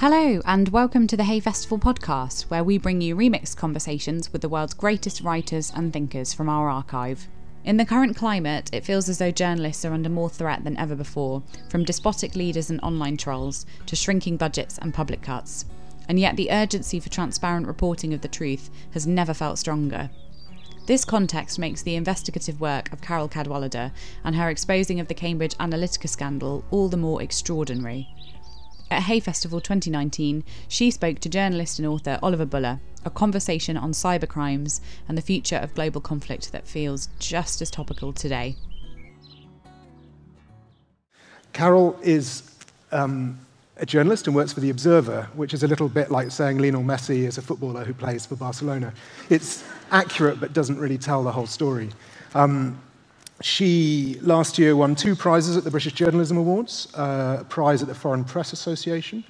Hello, 0.00 0.40
and 0.44 0.68
welcome 0.68 1.08
to 1.08 1.16
the 1.16 1.24
Hay 1.24 1.40
Festival 1.40 1.76
podcast, 1.76 2.42
where 2.42 2.62
we 2.62 2.78
bring 2.78 3.00
you 3.00 3.16
remixed 3.16 3.56
conversations 3.56 4.32
with 4.32 4.42
the 4.42 4.48
world's 4.48 4.72
greatest 4.72 5.22
writers 5.22 5.72
and 5.74 5.92
thinkers 5.92 6.32
from 6.32 6.48
our 6.48 6.70
archive. 6.70 7.26
In 7.64 7.78
the 7.78 7.84
current 7.84 8.16
climate, 8.16 8.70
it 8.72 8.84
feels 8.84 9.08
as 9.08 9.18
though 9.18 9.32
journalists 9.32 9.84
are 9.84 9.92
under 9.92 10.08
more 10.08 10.30
threat 10.30 10.62
than 10.62 10.76
ever 10.76 10.94
before, 10.94 11.42
from 11.68 11.82
despotic 11.82 12.36
leaders 12.36 12.70
and 12.70 12.80
online 12.80 13.16
trolls 13.16 13.66
to 13.86 13.96
shrinking 13.96 14.36
budgets 14.36 14.78
and 14.78 14.94
public 14.94 15.20
cuts. 15.20 15.64
And 16.08 16.20
yet, 16.20 16.36
the 16.36 16.52
urgency 16.52 17.00
for 17.00 17.08
transparent 17.08 17.66
reporting 17.66 18.14
of 18.14 18.20
the 18.20 18.28
truth 18.28 18.70
has 18.92 19.04
never 19.04 19.34
felt 19.34 19.58
stronger. 19.58 20.10
This 20.86 21.04
context 21.04 21.58
makes 21.58 21.82
the 21.82 21.96
investigative 21.96 22.60
work 22.60 22.92
of 22.92 23.00
Carole 23.00 23.28
Cadwalladr 23.28 23.90
and 24.22 24.36
her 24.36 24.48
exposing 24.48 25.00
of 25.00 25.08
the 25.08 25.14
Cambridge 25.14 25.56
Analytica 25.56 26.08
scandal 26.08 26.64
all 26.70 26.88
the 26.88 26.96
more 26.96 27.20
extraordinary. 27.20 28.08
At 28.90 29.02
Hay 29.02 29.20
Festival 29.20 29.60
2019, 29.60 30.44
she 30.66 30.90
spoke 30.90 31.18
to 31.20 31.28
journalist 31.28 31.78
and 31.78 31.86
author 31.86 32.18
Oliver 32.22 32.46
Bullough, 32.46 32.80
a 33.04 33.10
conversation 33.10 33.76
on 33.76 33.92
cybercrimes 33.92 34.80
and 35.06 35.18
the 35.18 35.22
future 35.22 35.56
of 35.56 35.74
global 35.74 36.00
conflict 36.00 36.52
that 36.52 36.66
feels 36.66 37.10
just 37.18 37.60
as 37.60 37.70
topical 37.70 38.14
today. 38.14 38.56
Carole 41.52 41.98
is 42.02 42.50
um, 42.90 43.38
a 43.76 43.84
journalist 43.84 44.26
and 44.26 44.34
works 44.34 44.54
for 44.54 44.60
The 44.60 44.70
Observer, 44.70 45.28
which 45.34 45.52
is 45.52 45.62
a 45.62 45.68
little 45.68 45.88
bit 45.88 46.10
like 46.10 46.30
saying 46.30 46.56
Lionel 46.56 46.82
Messi 46.82 47.26
is 47.26 47.36
a 47.36 47.42
footballer 47.42 47.84
who 47.84 47.92
plays 47.92 48.24
for 48.24 48.36
Barcelona. 48.36 48.94
It's 49.28 49.64
accurate 49.90 50.40
but 50.40 50.54
doesn't 50.54 50.78
really 50.78 50.98
tell 50.98 51.22
the 51.22 51.32
whole 51.32 51.46
story. 51.46 51.90
Um, 52.34 52.80
she 53.40 54.18
last 54.22 54.58
year 54.58 54.74
won 54.74 54.94
two 54.94 55.14
prizes 55.14 55.56
at 55.56 55.64
the 55.64 55.70
British 55.70 55.92
Journalism 55.92 56.36
Awards, 56.36 56.92
uh, 56.94 57.38
a 57.40 57.44
prize 57.44 57.82
at 57.82 57.88
the 57.88 57.94
Foreign 57.94 58.24
Press 58.24 58.52
Association, 58.52 59.24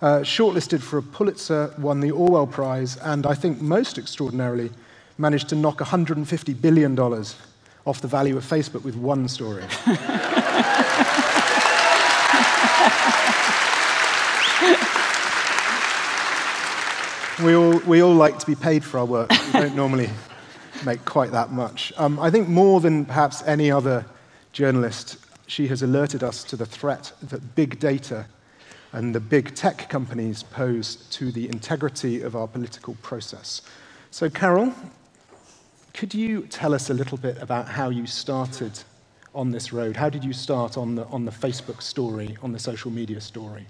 uh, 0.00 0.20
shortlisted 0.20 0.80
for 0.80 0.98
a 0.98 1.02
Pulitzer, 1.02 1.74
won 1.78 2.00
the 2.00 2.10
Orwell 2.10 2.46
Prize, 2.46 2.96
and 2.98 3.26
I 3.26 3.34
think 3.34 3.60
most 3.60 3.98
extraordinarily, 3.98 4.70
managed 5.18 5.48
to 5.50 5.54
knock 5.54 5.78
$150 5.78 6.60
billion 6.60 6.98
off 6.98 8.00
the 8.00 8.08
value 8.08 8.36
of 8.36 8.44
Facebook 8.44 8.82
with 8.82 8.96
one 8.96 9.28
story. 9.28 9.60
we, 17.44 17.54
all, 17.54 17.78
we 17.86 18.02
all 18.02 18.14
like 18.14 18.38
to 18.38 18.46
be 18.46 18.54
paid 18.54 18.82
for 18.82 18.98
our 18.98 19.04
work. 19.04 19.30
We 19.30 19.52
don't 19.52 19.76
normally 19.76 20.08
make 20.84 21.04
quite 21.04 21.32
that 21.32 21.50
much. 21.52 21.92
Um, 21.96 22.18
I 22.18 22.30
think 22.30 22.48
more 22.48 22.80
than 22.80 23.04
perhaps 23.04 23.42
any 23.42 23.70
other 23.70 24.04
journalist, 24.52 25.18
she 25.46 25.68
has 25.68 25.82
alerted 25.82 26.22
us 26.22 26.44
to 26.44 26.56
the 26.56 26.66
threat 26.66 27.12
that 27.22 27.54
big 27.54 27.78
data 27.78 28.26
and 28.92 29.14
the 29.14 29.20
big 29.20 29.54
tech 29.54 29.88
companies 29.88 30.42
pose 30.42 30.96
to 31.10 31.30
the 31.30 31.48
integrity 31.48 32.22
of 32.22 32.34
our 32.34 32.48
political 32.48 32.96
process. 33.02 33.62
So, 34.10 34.28
Carole, 34.28 34.74
could 35.94 36.14
you 36.14 36.42
tell 36.42 36.74
us 36.74 36.90
a 36.90 36.94
little 36.94 37.18
bit 37.18 37.40
about 37.40 37.68
how 37.68 37.90
you 37.90 38.06
started 38.06 38.72
on 39.34 39.50
this 39.50 39.72
road? 39.72 39.96
How 39.96 40.08
did 40.08 40.24
you 40.24 40.32
start 40.32 40.76
on 40.76 40.96
the, 40.96 41.06
on 41.06 41.24
the 41.24 41.30
Facebook 41.30 41.82
story, 41.82 42.36
on 42.42 42.52
the 42.52 42.58
social 42.58 42.90
media 42.90 43.20
story? 43.20 43.66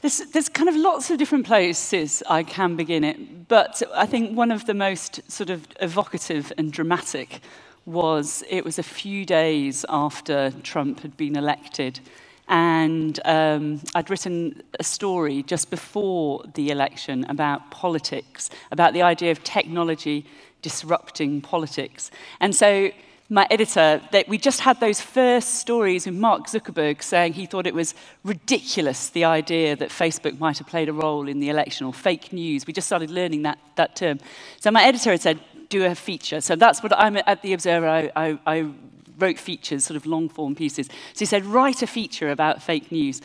There's, 0.00 0.18
there's 0.32 0.48
kind 0.48 0.68
of 0.68 0.76
lots 0.76 1.10
of 1.10 1.18
different 1.18 1.46
places 1.46 2.22
I 2.28 2.42
can 2.42 2.76
begin 2.76 3.04
it, 3.04 3.33
but 3.48 3.82
I 3.94 4.06
think 4.06 4.36
one 4.36 4.50
of 4.50 4.66
the 4.66 4.74
most 4.74 5.30
sort 5.30 5.50
of 5.50 5.66
evocative 5.80 6.52
and 6.56 6.72
dramatic 6.72 7.40
was 7.86 8.42
it 8.48 8.64
was 8.64 8.78
a 8.78 8.82
few 8.82 9.26
days 9.26 9.84
after 9.88 10.50
Trump 10.62 11.00
had 11.00 11.16
been 11.16 11.36
elected, 11.36 12.00
and 12.48 13.20
um, 13.24 13.80
I'd 13.94 14.10
written 14.10 14.62
a 14.78 14.84
story 14.84 15.42
just 15.42 15.70
before 15.70 16.44
the 16.54 16.70
election 16.70 17.24
about 17.28 17.70
politics, 17.70 18.50
about 18.70 18.92
the 18.94 19.02
idea 19.02 19.30
of 19.30 19.42
technology 19.44 20.26
disrupting 20.62 21.42
politics. 21.42 22.10
And 22.40 22.54
so 22.54 22.90
my 23.30 23.46
editor 23.50 24.02
that 24.12 24.28
we 24.28 24.36
just 24.36 24.60
had 24.60 24.78
those 24.80 25.00
first 25.00 25.54
stories 25.54 26.04
with 26.04 26.14
Mark 26.14 26.46
Zuckerberg 26.46 27.02
saying 27.02 27.32
he 27.32 27.46
thought 27.46 27.66
it 27.66 27.74
was 27.74 27.94
ridiculous, 28.22 29.08
the 29.08 29.24
idea 29.24 29.74
that 29.76 29.88
Facebook 29.88 30.38
might 30.38 30.58
have 30.58 30.66
played 30.66 30.88
a 30.88 30.92
role 30.92 31.26
in 31.26 31.40
the 31.40 31.48
election, 31.48 31.86
or 31.86 31.94
fake 31.94 32.32
news. 32.32 32.66
We 32.66 32.74
just 32.74 32.86
started 32.86 33.10
learning 33.10 33.42
that, 33.42 33.58
that 33.76 33.96
term. 33.96 34.20
So 34.60 34.70
my 34.70 34.84
editor 34.84 35.10
had 35.10 35.22
said, 35.22 35.40
do 35.70 35.84
a 35.86 35.94
feature. 35.94 36.42
So 36.42 36.54
that's 36.54 36.82
what 36.82 36.92
I'm 36.96 37.16
at 37.16 37.40
The 37.40 37.54
Observer. 37.54 37.88
I, 37.88 38.12
I, 38.14 38.38
I 38.46 38.70
wrote 39.18 39.38
features, 39.38 39.84
sort 39.84 39.96
of 39.96 40.04
long 40.04 40.28
form 40.28 40.54
pieces. 40.54 40.86
So 40.86 41.20
he 41.20 41.24
said, 41.24 41.46
write 41.46 41.82
a 41.82 41.86
feature 41.86 42.30
about 42.30 42.62
fake 42.62 42.92
news. 42.92 43.22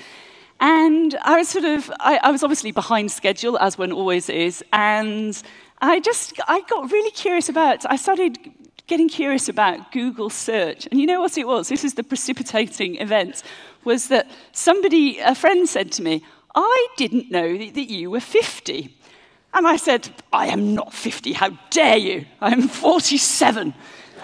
And 0.61 1.17
I 1.23 1.37
was 1.37 1.49
sort 1.49 1.65
of, 1.65 1.91
I, 1.99 2.19
I 2.23 2.31
was 2.31 2.43
obviously 2.43 2.71
behind 2.71 3.11
schedule, 3.11 3.57
as 3.59 3.77
one 3.77 3.91
always 3.91 4.29
is. 4.29 4.63
And 4.71 5.41
I 5.81 5.99
just, 5.99 6.39
I 6.47 6.61
got 6.61 6.91
really 6.91 7.11
curious 7.11 7.49
about, 7.49 7.85
I 7.89 7.97
started 7.97 8.37
getting 8.89 9.07
curious 9.07 9.47
about 9.47 9.91
Google 9.91 10.29
search. 10.29 10.87
And 10.87 10.99
you 10.99 11.05
know 11.05 11.21
what 11.21 11.37
it 11.37 11.47
was? 11.47 11.69
This 11.69 11.85
is 11.85 11.93
the 11.93 12.03
precipitating 12.03 12.95
event, 12.95 13.43
was 13.85 14.09
that 14.09 14.29
somebody, 14.51 15.19
a 15.19 15.35
friend 15.35 15.69
said 15.69 15.91
to 15.93 16.01
me, 16.01 16.25
I 16.55 16.87
didn't 16.97 17.31
know 17.31 17.55
that, 17.57 17.75
that 17.75 17.89
you 17.89 18.09
were 18.09 18.19
50. 18.19 18.93
And 19.53 19.67
I 19.67 19.77
said, 19.77 20.09
I 20.33 20.47
am 20.47 20.73
not 20.73 20.93
50, 20.93 21.33
how 21.33 21.51
dare 21.69 21.97
you? 21.97 22.25
I'm 22.41 22.67
47. 22.67 23.73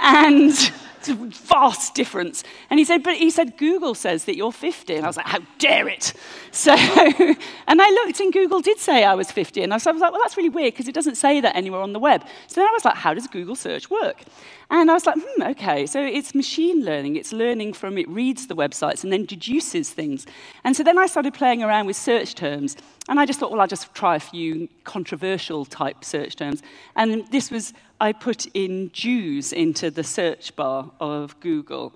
And 0.02 0.72
it's 1.08 1.42
a 1.42 1.46
vast 1.48 1.94
difference. 1.94 2.44
And 2.70 2.80
he 2.80 2.86
said, 2.86 3.04
but 3.04 3.16
he 3.16 3.30
said, 3.30 3.58
Google 3.58 3.96
says 3.96 4.26
that 4.26 4.36
you're 4.36 4.52
50. 4.52 4.96
And 4.96 5.06
I 5.06 5.10
was 5.10 5.18
like, 5.18 5.28
how 5.28 5.40
dare 5.60 5.88
it? 5.88 6.14
So, 6.52 6.74
and 7.68 7.82
I 7.82 7.90
looked 7.90 8.20
and 8.20 8.32
Google 8.34 8.62
did 8.62 8.80
say 8.80 9.04
I 9.04 9.14
was 9.14 9.32
50. 9.32 9.62
And 9.62 9.74
I 9.74 9.76
was 9.76 9.86
like, 9.86 10.00
well, 10.00 10.22
that's 10.22 10.38
really 10.38 10.50
weird 10.50 10.74
because 10.74 10.88
it 10.88 10.96
doesn't 10.96 11.16
say 11.16 11.42
that 11.42 11.56
anywhere 11.56 11.82
on 11.82 11.94
the 11.94 12.00
web. 12.00 12.24
So 12.48 12.62
then 12.62 12.68
I 12.68 12.74
was 12.74 12.86
like, 12.86 12.96
how 12.96 13.14
does 13.14 13.28
Google 13.28 13.56
search 13.56 13.90
work? 13.90 14.24
And 14.70 14.90
I 14.90 14.94
was 14.94 15.06
like, 15.06 15.18
hmm, 15.20 15.44
okay, 15.44 15.86
so 15.86 16.02
it's 16.02 16.34
machine 16.34 16.84
learning. 16.84 17.18
It's 17.18 17.32
learning 17.32 17.74
from 17.74 17.98
it 17.98 18.10
reads 18.10 18.48
the 18.48 18.56
websites 18.56 19.04
and 19.04 19.14
then 19.14 19.26
deduces 19.26 19.92
things. 19.92 20.26
And 20.64 20.76
so 20.76 20.84
then 20.84 20.98
I 20.98 21.06
started 21.06 21.34
playing 21.34 21.62
around 21.62 21.86
with 21.86 21.96
search 21.96 22.34
terms. 22.34 22.76
And 23.08 23.20
I 23.20 23.28
just 23.28 23.40
thought, 23.40 23.52
well, 23.52 23.62
I'll 23.62 23.68
just 23.68 23.94
try 23.94 24.16
a 24.16 24.20
few 24.20 24.68
controversial 24.84 25.66
type 25.66 26.04
search 26.04 26.36
terms. 26.36 26.64
And 26.96 27.28
this 27.28 27.52
was, 27.52 27.74
I 28.00 28.12
put 28.12 28.46
in 28.48 28.92
Jews 28.92 29.54
into 29.54 29.90
the 29.90 30.04
search 30.04 30.56
bar 30.56 30.92
of 31.00 31.40
Google. 31.40 31.94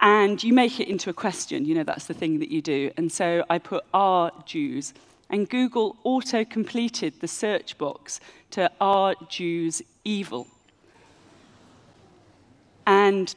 And 0.00 0.42
you 0.42 0.52
make 0.52 0.78
it 0.80 0.88
into 0.88 1.10
a 1.10 1.14
question, 1.14 1.64
you 1.64 1.74
know, 1.74 1.84
that's 1.84 2.06
the 2.06 2.14
thing 2.14 2.38
that 2.40 2.50
you 2.50 2.60
do. 2.60 2.90
And 2.96 3.10
so 3.10 3.44
I 3.48 3.58
put 3.58 3.84
are 3.94 4.30
Jews. 4.44 4.92
And 5.30 5.48
Google 5.48 5.96
auto 6.04 6.44
completed 6.44 7.14
the 7.20 7.28
search 7.28 7.78
box 7.78 8.20
to 8.50 8.70
are 8.80 9.14
Jews 9.28 9.82
evil? 10.04 10.46
And 12.86 13.34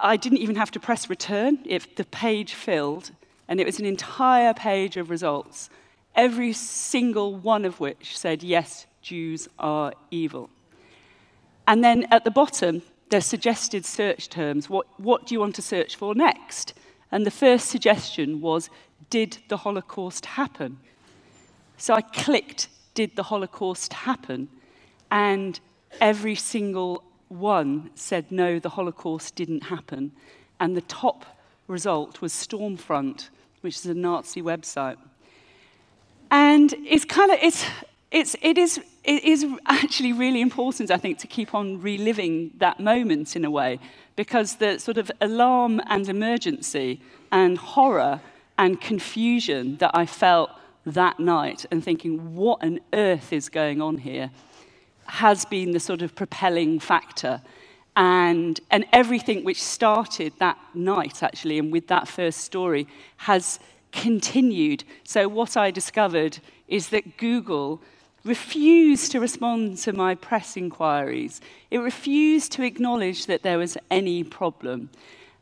I 0.00 0.16
didn't 0.16 0.38
even 0.38 0.56
have 0.56 0.70
to 0.72 0.80
press 0.80 1.10
return. 1.10 1.58
If 1.64 1.96
the 1.96 2.04
page 2.04 2.54
filled, 2.54 3.10
and 3.48 3.60
it 3.60 3.66
was 3.66 3.78
an 3.78 3.84
entire 3.84 4.54
page 4.54 4.96
of 4.96 5.10
results, 5.10 5.68
every 6.14 6.52
single 6.52 7.34
one 7.34 7.64
of 7.64 7.80
which 7.80 8.16
said, 8.16 8.42
yes, 8.42 8.86
Jews 9.02 9.48
are 9.58 9.92
evil. 10.10 10.48
And 11.68 11.84
then 11.84 12.06
at 12.10 12.24
the 12.24 12.30
bottom, 12.30 12.80
there's 13.10 13.26
suggested 13.26 13.84
search 13.84 14.30
terms. 14.30 14.70
What, 14.70 14.86
what 14.98 15.26
do 15.26 15.34
you 15.34 15.40
want 15.40 15.54
to 15.56 15.62
search 15.62 15.96
for 15.96 16.14
next? 16.14 16.72
And 17.12 17.26
the 17.26 17.30
first 17.30 17.68
suggestion 17.68 18.40
was, 18.40 18.70
did 19.10 19.38
the 19.48 19.58
Holocaust 19.58 20.24
happen? 20.24 20.78
So 21.76 21.92
I 21.92 22.00
clicked, 22.00 22.68
did 22.94 23.16
the 23.16 23.24
Holocaust 23.24 23.92
happen? 23.92 24.48
And 25.10 25.60
every 26.00 26.34
single 26.34 27.04
one 27.28 27.90
said, 27.94 28.32
no, 28.32 28.58
the 28.58 28.70
Holocaust 28.70 29.34
didn't 29.34 29.64
happen. 29.64 30.12
And 30.58 30.74
the 30.74 30.82
top 30.82 31.26
result 31.66 32.22
was 32.22 32.32
Stormfront, 32.32 33.28
which 33.60 33.76
is 33.76 33.84
a 33.84 33.94
Nazi 33.94 34.40
website. 34.40 34.96
And 36.30 36.72
it's 36.86 37.04
kind 37.04 37.30
of, 37.30 37.38
it's, 37.42 37.66
it's, 38.10 38.36
it, 38.42 38.58
is, 38.58 38.78
it 39.04 39.24
is 39.24 39.46
actually 39.66 40.12
really 40.12 40.40
important, 40.40 40.90
I 40.90 40.96
think, 40.96 41.18
to 41.18 41.26
keep 41.26 41.54
on 41.54 41.80
reliving 41.80 42.52
that 42.58 42.80
moment 42.80 43.36
in 43.36 43.44
a 43.44 43.50
way, 43.50 43.78
because 44.16 44.56
the 44.56 44.78
sort 44.78 44.98
of 44.98 45.10
alarm 45.20 45.80
and 45.86 46.08
emergency 46.08 47.00
and 47.30 47.58
horror 47.58 48.20
and 48.56 48.80
confusion 48.80 49.76
that 49.76 49.90
I 49.94 50.06
felt 50.06 50.50
that 50.86 51.20
night 51.20 51.66
and 51.70 51.84
thinking, 51.84 52.34
what 52.34 52.62
on 52.62 52.80
earth 52.92 53.32
is 53.32 53.48
going 53.48 53.82
on 53.82 53.98
here? 53.98 54.30
has 55.08 55.44
been 55.46 55.72
the 55.72 55.80
sort 55.80 56.02
of 56.02 56.14
propelling 56.14 56.78
factor. 56.78 57.40
And, 57.96 58.60
and 58.70 58.84
everything 58.92 59.42
which 59.42 59.62
started 59.62 60.32
that 60.38 60.58
night, 60.74 61.22
actually, 61.22 61.58
and 61.58 61.72
with 61.72 61.88
that 61.88 62.06
first 62.06 62.40
story, 62.40 62.86
has 63.16 63.58
continued. 63.90 64.84
So, 65.02 65.26
what 65.26 65.56
I 65.56 65.72
discovered 65.72 66.38
is 66.68 66.90
that 66.90 67.16
Google 67.16 67.82
refused 68.28 69.10
to 69.12 69.20
respond 69.20 69.78
to 69.78 69.92
my 69.92 70.14
press 70.14 70.56
inquiries. 70.56 71.40
It 71.70 71.78
refused 71.78 72.52
to 72.52 72.62
acknowledge 72.62 73.26
that 73.26 73.42
there 73.42 73.58
was 73.58 73.76
any 73.90 74.22
problem. 74.22 74.90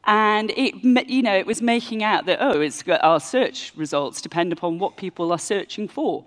And 0.04 0.52
it, 0.56 0.74
you 1.08 1.20
know, 1.20 1.36
it 1.36 1.46
was 1.46 1.60
making 1.60 2.04
out 2.04 2.26
that, 2.26 2.38
oh, 2.40 2.60
it's, 2.60 2.84
our 2.88 3.20
search 3.20 3.72
results 3.76 4.22
depend 4.22 4.52
upon 4.52 4.78
what 4.78 4.96
people 4.96 5.32
are 5.32 5.38
searching 5.38 5.88
for. 5.88 6.24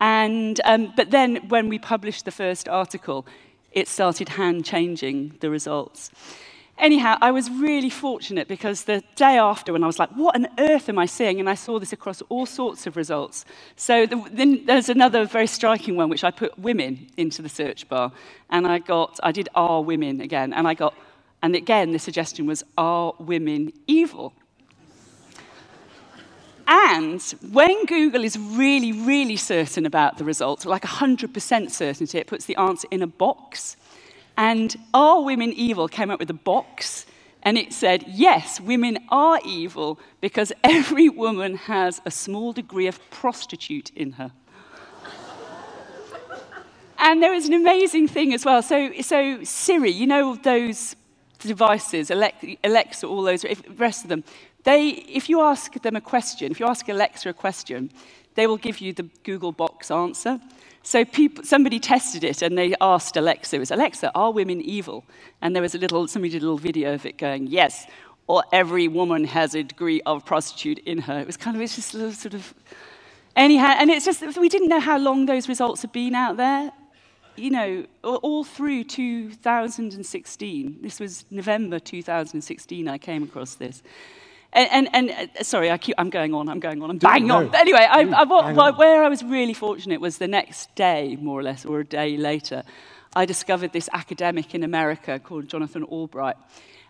And, 0.00 0.58
um, 0.64 0.92
but 0.96 1.10
then 1.10 1.36
when 1.48 1.68
we 1.68 1.78
published 1.78 2.24
the 2.24 2.30
first 2.30 2.66
article, 2.68 3.26
it 3.72 3.86
started 3.86 4.30
hand 4.30 4.64
changing 4.64 5.36
the 5.40 5.50
results. 5.50 6.10
Anyhow, 6.80 7.18
I 7.20 7.30
was 7.30 7.50
really 7.50 7.90
fortunate 7.90 8.48
because 8.48 8.84
the 8.84 9.04
day 9.14 9.36
after, 9.36 9.74
when 9.74 9.84
I 9.84 9.86
was 9.86 9.98
like, 9.98 10.08
what 10.12 10.34
on 10.34 10.48
earth 10.58 10.88
am 10.88 10.98
I 10.98 11.04
seeing? 11.04 11.38
And 11.38 11.48
I 11.48 11.54
saw 11.54 11.78
this 11.78 11.92
across 11.92 12.22
all 12.30 12.46
sorts 12.46 12.86
of 12.86 12.96
results. 12.96 13.44
So 13.76 14.06
the, 14.06 14.16
then 14.32 14.64
there's 14.64 14.88
another 14.88 15.26
very 15.26 15.46
striking 15.46 15.94
one, 15.94 16.08
which 16.08 16.24
I 16.24 16.30
put 16.30 16.58
women 16.58 17.10
into 17.18 17.42
the 17.42 17.50
search 17.50 17.86
bar. 17.86 18.12
And 18.48 18.66
I 18.66 18.78
got, 18.78 19.20
I 19.22 19.30
did 19.30 19.50
are 19.54 19.82
women 19.82 20.22
again. 20.22 20.54
And 20.54 20.66
I 20.66 20.72
got, 20.72 20.94
and 21.42 21.54
again, 21.54 21.92
the 21.92 21.98
suggestion 21.98 22.46
was, 22.46 22.64
are 22.78 23.12
women 23.18 23.74
evil? 23.86 24.32
And 26.66 27.20
when 27.50 27.84
Google 27.84 28.24
is 28.24 28.38
really, 28.38 28.92
really 28.92 29.36
certain 29.36 29.84
about 29.84 30.16
the 30.16 30.24
result, 30.24 30.64
like 30.64 30.82
100% 30.82 31.70
certainty, 31.70 32.16
it 32.16 32.26
puts 32.26 32.46
the 32.46 32.56
answer 32.56 32.88
in 32.90 33.02
a 33.02 33.06
box. 33.06 33.76
And 34.36 34.76
Are 34.94 35.22
Women 35.22 35.52
Evil 35.52 35.88
came 35.88 36.10
up 36.10 36.18
with 36.18 36.30
a 36.30 36.34
box, 36.34 37.06
and 37.42 37.56
it 37.58 37.72
said, 37.72 38.04
Yes, 38.06 38.60
women 38.60 38.98
are 39.10 39.40
evil 39.44 39.98
because 40.20 40.52
every 40.64 41.08
woman 41.08 41.56
has 41.56 42.00
a 42.04 42.10
small 42.10 42.52
degree 42.52 42.86
of 42.86 42.98
prostitute 43.10 43.90
in 43.94 44.12
her. 44.12 44.32
and 46.98 47.22
there 47.22 47.32
was 47.32 47.46
an 47.46 47.54
amazing 47.54 48.08
thing 48.08 48.34
as 48.34 48.44
well. 48.44 48.62
So, 48.62 48.92
so 49.00 49.42
Siri, 49.42 49.90
you 49.90 50.06
know 50.06 50.36
those 50.36 50.96
devices, 51.38 52.10
Alexa, 52.10 53.06
all 53.06 53.22
those, 53.22 53.42
the 53.42 53.56
rest 53.76 54.04
of 54.04 54.10
them, 54.10 54.24
they, 54.64 54.88
if 54.88 55.28
you 55.28 55.40
ask 55.40 55.72
them 55.80 55.96
a 55.96 56.00
question, 56.00 56.52
if 56.52 56.60
you 56.60 56.66
ask 56.66 56.88
Alexa 56.88 57.30
a 57.30 57.32
question, 57.32 57.90
they 58.34 58.46
will 58.46 58.58
give 58.58 58.80
you 58.80 58.92
the 58.92 59.04
Google 59.24 59.52
Box 59.52 59.90
answer. 59.90 60.40
So 60.82 61.04
people, 61.04 61.44
somebody 61.44 61.78
tested 61.78 62.24
it 62.24 62.42
and 62.42 62.56
they 62.56 62.74
asked 62.80 63.16
Alexa, 63.16 63.58
was 63.58 63.70
Alexa, 63.70 64.10
are 64.14 64.32
women 64.32 64.60
evil? 64.62 65.04
And 65.42 65.54
there 65.54 65.62
was 65.62 65.74
a 65.74 65.78
little, 65.78 66.08
somebody 66.08 66.32
did 66.32 66.42
a 66.42 66.46
little 66.46 66.58
video 66.58 66.94
of 66.94 67.04
it 67.04 67.18
going, 67.18 67.46
yes, 67.48 67.86
or 68.26 68.44
every 68.52 68.88
woman 68.88 69.24
has 69.24 69.54
a 69.54 69.62
degree 69.62 70.00
of 70.06 70.24
prostitute 70.24 70.78
in 70.80 70.98
her. 70.98 71.18
It 71.18 71.26
was 71.26 71.36
kind 71.36 71.56
of, 71.56 71.62
it's 71.62 71.74
just 71.74 71.90
sort 71.90 72.34
of, 72.34 72.54
anyhow, 73.36 73.74
and 73.78 73.90
it's 73.90 74.04
just, 74.04 74.22
we 74.38 74.48
didn't 74.48 74.68
know 74.68 74.80
how 74.80 74.98
long 74.98 75.26
those 75.26 75.48
results 75.48 75.82
had 75.82 75.92
been 75.92 76.14
out 76.14 76.36
there. 76.36 76.72
You 77.36 77.50
know, 77.50 77.86
all 78.02 78.44
through 78.44 78.84
2016, 78.84 80.78
this 80.80 81.00
was 81.00 81.24
November 81.30 81.78
2016, 81.78 82.88
I 82.88 82.98
came 82.98 83.22
across 83.22 83.54
this. 83.54 83.82
And, 84.52 84.88
and, 84.94 85.10
and 85.12 85.30
uh, 85.38 85.42
sorry, 85.44 85.70
I 85.70 85.78
keep, 85.78 85.94
I'm 85.98 86.10
going 86.10 86.34
on, 86.34 86.48
I'm 86.48 86.60
going 86.60 86.82
on, 86.82 86.90
I'm 86.90 86.98
banging 86.98 87.28
no. 87.28 87.36
on. 87.36 87.48
But 87.48 87.60
anyway, 87.60 87.86
I, 87.88 88.00
I, 88.00 88.24
what, 88.24 88.78
where 88.78 89.04
I 89.04 89.08
was 89.08 89.22
really 89.22 89.54
fortunate 89.54 90.00
was 90.00 90.18
the 90.18 90.28
next 90.28 90.74
day, 90.74 91.16
more 91.20 91.38
or 91.38 91.42
less, 91.42 91.64
or 91.64 91.80
a 91.80 91.84
day 91.84 92.16
later, 92.16 92.64
I 93.14 93.24
discovered 93.24 93.72
this 93.72 93.88
academic 93.92 94.54
in 94.54 94.62
America 94.64 95.18
called 95.18 95.48
Jonathan 95.48 95.84
Albright. 95.84 96.36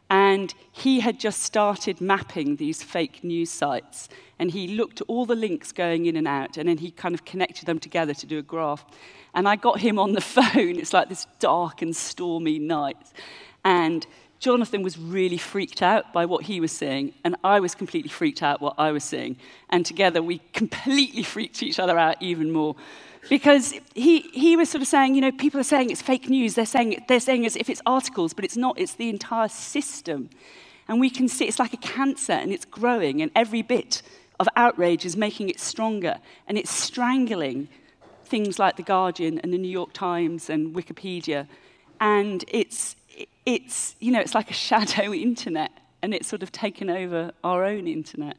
And 0.09 0.53
he 0.73 1.01
had 1.01 1.21
just 1.21 1.43
started 1.43 2.01
mapping 2.01 2.57
these 2.57 2.83
fake 2.83 3.23
news 3.23 3.51
sites. 3.51 4.09
And 4.39 4.51
he 4.51 4.69
looked 4.69 5.03
at 5.03 5.07
all 5.07 5.25
the 5.25 5.37
links 5.37 5.71
going 5.71 6.07
in 6.07 6.17
and 6.17 6.27
out, 6.27 6.57
and 6.57 6.69
then 6.69 6.79
he 6.79 6.91
kind 6.91 7.15
of 7.15 7.25
connected 7.25 7.67
them 7.67 7.79
together 7.79 8.15
to 8.15 8.27
do 8.27 8.39
a 8.39 8.43
graph. 8.43 8.85
And 9.35 9.47
I 9.47 9.57
got 9.57 9.81
him 9.81 9.99
on 9.99 10.13
the 10.13 10.21
phone. 10.21 10.79
It's 10.79 10.93
like 10.93 11.09
this 11.09 11.27
dark 11.39 11.83
and 11.83 11.95
stormy 11.95 12.59
night. 12.59 12.97
And 13.65 14.07
Jonathan 14.41 14.83
was 14.83 14.99
really 14.99 15.37
freaked 15.37 15.83
out 15.83 16.13
by 16.15 16.25
what 16.25 16.45
he 16.45 16.61
was 16.61 16.73
seeing, 16.73 17.13
and 17.25 17.37
I 17.45 17.61
was 17.61 17.75
completely 17.75 18.09
freaked 18.09 18.43
out 18.43 18.61
what 18.63 18.75
I 18.79 18.91
was 18.91 19.05
seeing. 19.05 19.37
And 19.69 19.85
together 19.85 20.23
we 20.23 20.41
completely 20.55 21.23
freaked 21.23 21.63
each 21.63 21.79
other 21.79 21.99
out 21.99 22.17
even 22.21 22.51
more. 22.51 22.75
Because 23.29 23.75
he, 23.95 24.21
he 24.33 24.57
was 24.57 24.71
sort 24.71 24.81
of 24.81 24.89
saying, 24.89 25.15
you 25.15 25.21
know, 25.21 25.31
people 25.31 25.61
are 25.61 25.65
saying 25.65 25.91
it's 25.91 26.01
fake 26.01 26.31
news. 26.31 26.55
They're 26.55 26.65
saying, 26.65 27.05
they're 27.07 27.21
saying 27.21 27.45
as 27.45 27.55
if 27.55 27.69
it's 27.69 27.83
articles, 27.85 28.33
but 28.33 28.47
it's 28.47 28.57
not. 28.57 28.79
It's 28.79 28.95
the 28.95 29.11
entire 29.11 29.49
system. 29.49 30.31
And 30.89 31.01
we 31.01 31.11
can 31.11 31.29
see 31.29 31.45
it's 31.45 31.59
like 31.59 31.75
a 31.75 31.77
cancer, 31.77 32.33
and 32.33 32.51
it's 32.51 32.65
growing, 32.65 33.21
and 33.21 33.31
every 33.37 33.61
bit 33.61 34.01
of 34.41 34.49
outrage 34.57 35.05
is 35.05 35.19
making 35.19 35.51
it 35.51 35.61
stronger, 35.61 36.17
and 36.49 36.57
it's 36.57 36.71
strangling 36.71 37.69
things 38.25 38.59
like 38.59 38.77
The 38.77 38.83
Guardian 38.83 39.39
and 39.41 39.53
the 39.53 39.59
New 39.59 39.69
York 39.69 39.93
Times 39.93 40.49
and 40.49 40.75
Wikipedia. 40.75 41.47
And 42.01 42.43
it's, 42.49 42.97
it's, 43.55 43.97
you 44.01 44.13
know, 44.13 44.21
it's 44.21 44.35
like 44.35 44.51
a 44.51 44.55
shadow 44.55 45.13
internet, 45.29 45.71
and 46.03 46.15
it's 46.15 46.29
sort 46.29 46.43
of 46.43 46.53
taken 46.53 46.89
over 46.89 47.33
our 47.45 47.65
own 47.65 47.87
internet. 47.87 48.37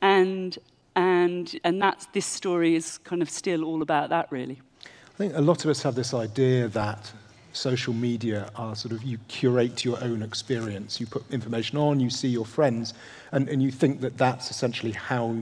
And, 0.00 0.58
and, 0.96 1.58
and 1.64 1.80
that's, 1.80 2.06
this 2.06 2.26
story 2.26 2.74
is 2.74 2.98
kind 2.98 3.22
of 3.22 3.30
still 3.30 3.64
all 3.64 3.82
about 3.82 4.10
that, 4.10 4.30
really. 4.30 4.60
I 4.84 5.16
think 5.16 5.34
a 5.34 5.40
lot 5.40 5.64
of 5.64 5.70
us 5.70 5.82
have 5.82 5.94
this 5.94 6.14
idea 6.14 6.68
that 6.68 7.12
social 7.52 7.94
media 7.94 8.50
are 8.56 8.74
sort 8.74 8.92
of 8.92 9.02
you 9.04 9.18
curate 9.28 9.84
your 9.84 10.02
own 10.02 10.22
experience. 10.22 10.98
You 11.00 11.06
put 11.06 11.24
information 11.30 11.78
on, 11.78 12.00
you 12.00 12.10
see 12.10 12.28
your 12.28 12.44
friends, 12.44 12.94
and, 13.32 13.48
and 13.48 13.62
you 13.62 13.70
think 13.70 14.00
that 14.00 14.18
that's 14.18 14.50
essentially 14.50 14.92
how 14.92 15.36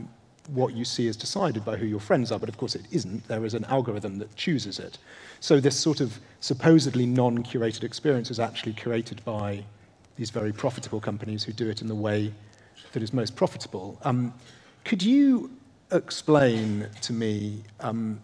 what 0.49 0.75
you 0.75 0.85
see 0.85 1.07
is 1.07 1.17
decided 1.17 1.65
by 1.65 1.77
who 1.77 1.87
your 1.87 2.01
friends 2.01 2.33
are, 2.33 2.39
but 2.39 2.49
of 2.49 2.57
course 2.57 2.75
it 2.75 2.83
isn't. 2.91 3.27
There 3.29 3.45
is 3.45 3.55
an 3.55 3.65
algorithm 3.67 4.19
that 4.19 4.35
chooses 4.37 4.79
it. 4.79 4.99
So 5.41 5.61
this 5.61 5.79
sort 5.79 6.01
of 6.01 6.19
supposedly 6.41 7.07
non-curated 7.07 7.85
experience 7.85 8.31
is 8.31 8.41
actually 8.41 8.73
curated 8.73 9.23
by 9.25 9.65
these 10.17 10.31
very 10.31 10.53
profitable 10.53 11.01
companies 11.01 11.45
who 11.45 11.53
do 11.53 11.69
it 11.69 11.81
in 11.81 11.89
the 11.89 11.95
way 11.95 12.33
that 12.93 13.03
is 13.03 13.13
most 13.13 13.37
profitable. 13.37 13.99
Um, 14.03 14.35
could 14.85 15.03
you 15.03 15.51
explain 15.93 16.89
to 17.03 17.13
me 17.13 17.63
um, 17.81 18.21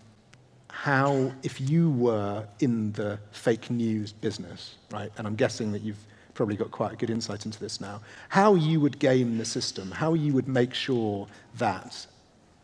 how, 0.70 1.32
if 1.42 1.60
you 1.60 1.90
were 1.90 2.46
in 2.60 2.92
the 2.92 3.18
fake 3.32 3.70
news 3.70 4.12
business, 4.12 4.76
right, 4.90 5.10
and 5.18 5.26
I'm 5.26 5.36
guessing 5.36 5.72
that 5.72 5.82
you've 5.82 6.04
probably 6.38 6.54
got 6.54 6.70
quite 6.70 6.92
a 6.92 6.96
good 6.96 7.10
insight 7.10 7.46
into 7.46 7.58
this 7.58 7.80
now, 7.80 8.00
how 8.28 8.54
you 8.54 8.78
would 8.78 8.96
game 9.00 9.38
the 9.38 9.44
system, 9.44 9.90
how 9.90 10.14
you 10.14 10.32
would 10.32 10.46
make 10.46 10.72
sure 10.72 11.26
that 11.56 12.06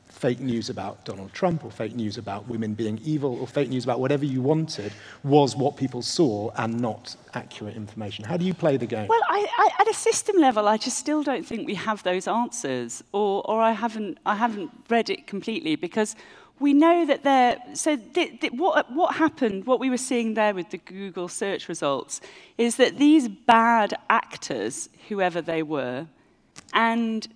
fake 0.06 0.38
news 0.38 0.70
about 0.70 1.04
Donald 1.04 1.32
Trump 1.32 1.64
or 1.64 1.72
fake 1.72 1.96
news 1.96 2.16
about 2.16 2.46
women 2.46 2.74
being 2.74 3.00
evil 3.04 3.36
or 3.40 3.48
fake 3.48 3.68
news 3.68 3.82
about 3.82 3.98
whatever 3.98 4.24
you 4.24 4.40
wanted 4.40 4.92
was 5.24 5.56
what 5.56 5.76
people 5.76 6.02
saw 6.02 6.52
and 6.56 6.80
not 6.80 7.16
accurate 7.34 7.74
information. 7.74 8.24
How 8.24 8.36
do 8.36 8.44
you 8.44 8.54
play 8.54 8.76
the 8.76 8.86
game? 8.86 9.08
Well, 9.08 9.26
I, 9.28 9.44
I, 9.58 9.82
at 9.82 9.88
a 9.88 9.94
system 9.94 10.36
level, 10.36 10.68
I 10.68 10.76
just 10.76 10.96
still 10.96 11.24
don't 11.24 11.44
think 11.44 11.66
we 11.66 11.74
have 11.74 12.00
those 12.04 12.28
answers, 12.28 13.02
or, 13.10 13.42
or 13.50 13.60
I, 13.60 13.72
haven't, 13.72 14.18
I 14.24 14.36
haven't 14.36 14.70
read 14.88 15.10
it 15.10 15.26
completely 15.26 15.74
because 15.74 16.14
we 16.60 16.72
know 16.72 17.06
that 17.06 17.24
there. 17.24 17.58
So, 17.74 17.96
th- 17.96 18.40
th- 18.40 18.52
what, 18.52 18.92
what 18.92 19.16
happened, 19.16 19.66
what 19.66 19.80
we 19.80 19.90
were 19.90 19.96
seeing 19.96 20.34
there 20.34 20.54
with 20.54 20.70
the 20.70 20.78
Google 20.78 21.28
search 21.28 21.68
results, 21.68 22.20
is 22.58 22.76
that 22.76 22.98
these 22.98 23.28
bad 23.28 23.94
actors, 24.08 24.88
whoever 25.08 25.42
they 25.42 25.62
were, 25.62 26.06
and 26.72 27.26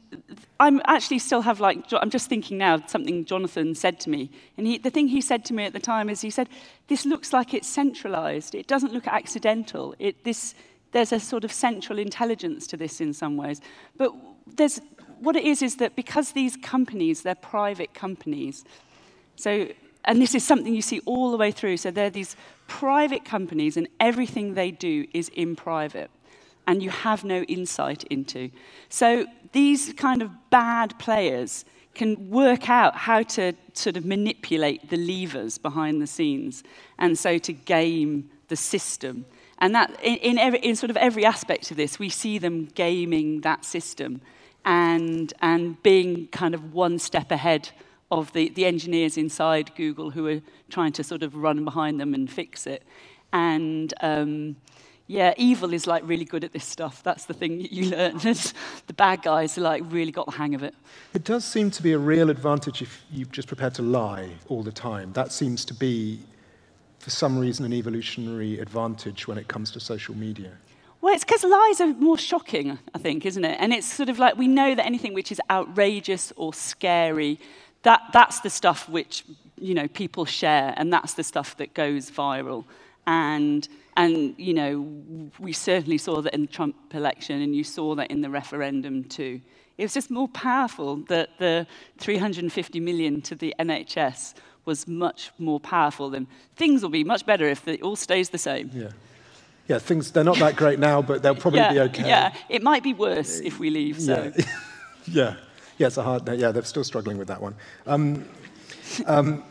I'm 0.59 0.81
actually 0.85 1.21
still 1.21 1.43
have 1.43 1.61
like, 1.61 1.93
I'm 1.93 2.11
just 2.11 2.29
thinking 2.29 2.59
now 2.59 2.85
something 2.87 3.25
Jonathan 3.25 3.75
said 3.75 4.01
to 4.01 4.11
me. 4.11 4.31
And 4.57 4.67
he, 4.67 4.79
the 4.79 4.91
thing 4.91 5.09
he 5.09 5.21
said 5.21 5.45
to 5.47 5.55
me 5.55 5.65
at 5.65 5.73
the 5.73 5.81
time 5.81 6.11
is 6.11 6.21
he 6.21 6.31
said, 6.31 6.49
This 6.89 7.07
looks 7.07 7.33
like 7.33 7.55
it's 7.55 7.69
centralized. 7.69 8.55
It 8.55 8.67
doesn't 8.67 8.93
look 8.93 9.07
accidental. 9.07 9.95
It, 9.99 10.25
this, 10.25 10.55
there's 10.93 11.13
a 11.13 11.21
sort 11.21 11.45
of 11.45 11.53
central 11.53 11.99
intelligence 11.99 12.67
to 12.69 12.77
this 12.77 13.01
in 13.01 13.13
some 13.13 13.37
ways. 13.37 13.61
But 13.97 14.13
there's, 14.57 14.81
what 15.21 15.37
it 15.37 15.45
is 15.45 15.63
is 15.63 15.77
that 15.77 15.95
because 15.95 16.33
these 16.33 16.57
companies, 16.57 17.23
they're 17.23 17.35
private 17.37 17.95
companies, 17.95 18.65
so, 19.38 19.68
and 20.04 20.21
this 20.21 20.35
is 20.35 20.45
something 20.45 20.75
you 20.75 20.83
see 20.83 21.00
all 21.07 21.30
the 21.30 21.37
way 21.37 21.52
through. 21.52 21.76
So 21.76 21.92
they're 21.92 22.11
these 22.11 22.35
private 22.66 23.25
companies, 23.25 23.76
and 23.76 23.88
everything 24.00 24.54
they 24.54 24.73
do 24.73 25.07
is 25.14 25.28
in 25.30 25.54
private, 25.54 26.11
and 26.66 26.83
you 26.83 26.90
have 26.90 27.25
no 27.25 27.42
insight 27.42 28.02
into. 28.04 28.50
So 28.88 29.26
these 29.52 29.92
kind 29.95 30.23
of 30.23 30.30
bad 30.50 30.99
players 30.99 31.64
can 31.95 32.30
work 32.30 32.68
out 32.68 32.97
how 32.97 33.23
to 33.23 33.52
sort 33.75 33.97
of 33.97 34.04
manipulate 34.04 34.90
the 34.90 34.97
levers 34.97 35.57
behind 35.57 36.02
the 36.02 36.07
scenes, 36.07 36.64
and 36.99 37.16
so 37.16 37.38
to 37.38 37.52
game 37.52 38.28
the 38.49 38.57
system. 38.57 39.25
And 39.61 39.75
that, 39.75 39.90
in, 40.02 40.16
in, 40.16 40.38
every, 40.38 40.59
in 40.61 40.75
sort 40.75 40.90
of 40.90 40.97
every 40.97 41.25
aspect 41.25 41.71
of 41.71 41.76
this, 41.76 41.99
we 41.99 42.09
see 42.09 42.38
them 42.38 42.66
gaming 42.75 43.40
that 43.42 43.64
system 43.64 44.21
and, 44.64 45.33
and 45.40 45.80
being 45.83 46.26
kind 46.28 46.54
of 46.54 46.73
one 46.73 46.99
step 46.99 47.30
ahead 47.30 47.71
of 48.11 48.33
the, 48.33 48.49
the 48.50 48.65
engineers 48.65 49.17
inside 49.17 49.75
Google 49.75 50.11
who 50.11 50.27
are 50.27 50.41
trying 50.71 50.93
to 50.93 51.05
sort 51.05 51.23
of 51.23 51.35
run 51.35 51.65
behind 51.65 52.00
them 52.00 52.15
and 52.15 52.31
fix 52.31 52.67
it. 52.67 52.83
And 53.33 53.93
um, 54.00 54.57
yeah, 55.07 55.33
evil 55.37 55.73
is 55.73 55.87
like 55.87 56.03
really 56.07 56.25
good 56.25 56.45
at 56.45 56.53
this 56.53 56.65
stuff. 56.65 57.03
That's 57.03 57.25
the 57.25 57.35
thing 57.35 57.59
that 57.59 57.73
you 57.73 57.91
learn. 57.91 58.19
the 58.19 58.95
bad 58.95 59.23
guys 59.23 59.57
are 59.59 59.62
like 59.62 59.83
really 59.88 60.12
got 60.12 60.27
the 60.27 60.33
hang 60.33 60.55
of 60.55 60.62
it. 60.62 60.75
It 61.15 61.25
does 61.25 61.45
seem 61.45 61.71
to 61.73 61.83
be 61.83 61.93
a 61.93 61.99
real 61.99 62.31
advantage 62.31 62.83
if 62.83 63.03
you've 63.11 63.33
just 63.33 63.49
prepared 63.49 63.75
to 63.75 63.83
lie 63.83 64.31
all 64.49 64.62
the 64.62 64.73
time. 64.73 65.12
That 65.15 65.33
seems 65.33 65.65
to 65.65 65.75
be, 65.75 66.21
for 66.99 67.11
some 67.11 67.38
reason, 67.38 67.65
an 67.65 67.73
evolutionary 67.73 68.59
advantage 68.59 69.27
when 69.27 69.38
it 69.38 69.49
comes 69.49 69.71
to 69.73 69.81
social 69.81 70.15
media. 70.15 70.53
Well, 71.00 71.15
it's 71.15 71.25
because 71.25 71.45
lies 71.45 71.81
are 71.81 71.95
more 71.95 72.19
shocking, 72.19 72.79
I 72.93 72.99
think, 72.99 73.25
isn't 73.25 73.45
it? 73.45 73.57
And 73.61 73.73
it's 73.73 73.87
sort 73.87 74.09
of 74.09 74.19
like 74.19 74.37
we 74.37 74.49
know 74.49 74.75
that 74.75 74.85
anything 74.85 75.15
which 75.15 75.31
is 75.31 75.41
outrageous 75.49 76.33
or 76.37 76.53
scary, 76.53 77.38
that, 77.83 78.03
that's 78.13 78.41
the 78.41 78.51
stuff 78.51 78.89
which 78.89 79.25
you 79.61 79.75
know, 79.75 79.89
people 79.89 80.25
share, 80.25 80.75
and 80.77 80.93
that's 80.93 81.15
the 81.15 81.25
stuff 81.25 81.57
that 81.57 81.75
goes 81.75 82.11
viral. 82.11 82.65
And, 83.07 83.67
and, 83.97 84.35
you 84.37 84.55
know, 84.55 85.31
we 85.39 85.53
certainly 85.53 85.99
saw 85.99 86.21
that 86.23 86.35
in 86.35 86.43
the 86.43 86.47
Trump 86.47 86.77
election, 86.93 87.41
and 87.41 87.55
you 87.55 87.65
saw 87.65 87.95
that 87.97 88.11
in 88.11 88.21
the 88.21 88.31
referendum 88.31 89.05
too. 89.05 89.41
It 89.77 89.85
was 89.85 89.95
just 89.95 90.11
more 90.11 90.29
powerful 90.29 90.97
that 91.09 91.39
the 91.39 91.67
350 91.99 92.81
million 92.81 93.23
to 93.23 93.35
the 93.35 93.55
NHS 93.59 94.35
was 94.65 94.87
much 94.87 95.31
more 95.39 95.61
powerful 95.61 96.11
than 96.11 96.27
things 96.57 96.83
will 96.83 96.91
be 96.91 97.05
much 97.05 97.25
better 97.25 97.49
if 97.49 97.67
it 97.67 97.81
all 97.83 97.97
stays 97.97 98.31
the 98.31 98.39
same. 98.39 98.71
Yeah. 98.75 98.91
Yeah, 99.69 99.79
things, 99.79 100.11
they're 100.11 100.25
not 100.25 100.39
that 100.39 100.57
great 100.57 100.79
now, 100.79 101.03
but 101.03 101.23
they'll 101.23 101.35
probably 101.35 101.61
yeah, 101.61 101.73
be 101.73 101.81
okay. 101.81 102.09
Yeah, 102.09 102.35
it 102.49 102.63
might 102.63 102.83
be 102.83 102.95
worse 102.95 103.39
if 103.41 103.59
we 103.59 103.69
leave, 103.69 104.01
so. 104.01 104.33
Yeah. 104.35 104.45
yeah. 105.07 105.35
Yeah, 105.79 105.87
it's 105.87 105.97
a 105.97 106.03
hard, 106.03 106.29
yeah, 106.39 106.53
they're 106.53 106.63
still 106.65 106.85
struggling 106.85 107.19
with 107.19 107.29
that 107.29 107.41
one. 107.41 107.55
Um, 107.87 108.29
um, 109.07 109.45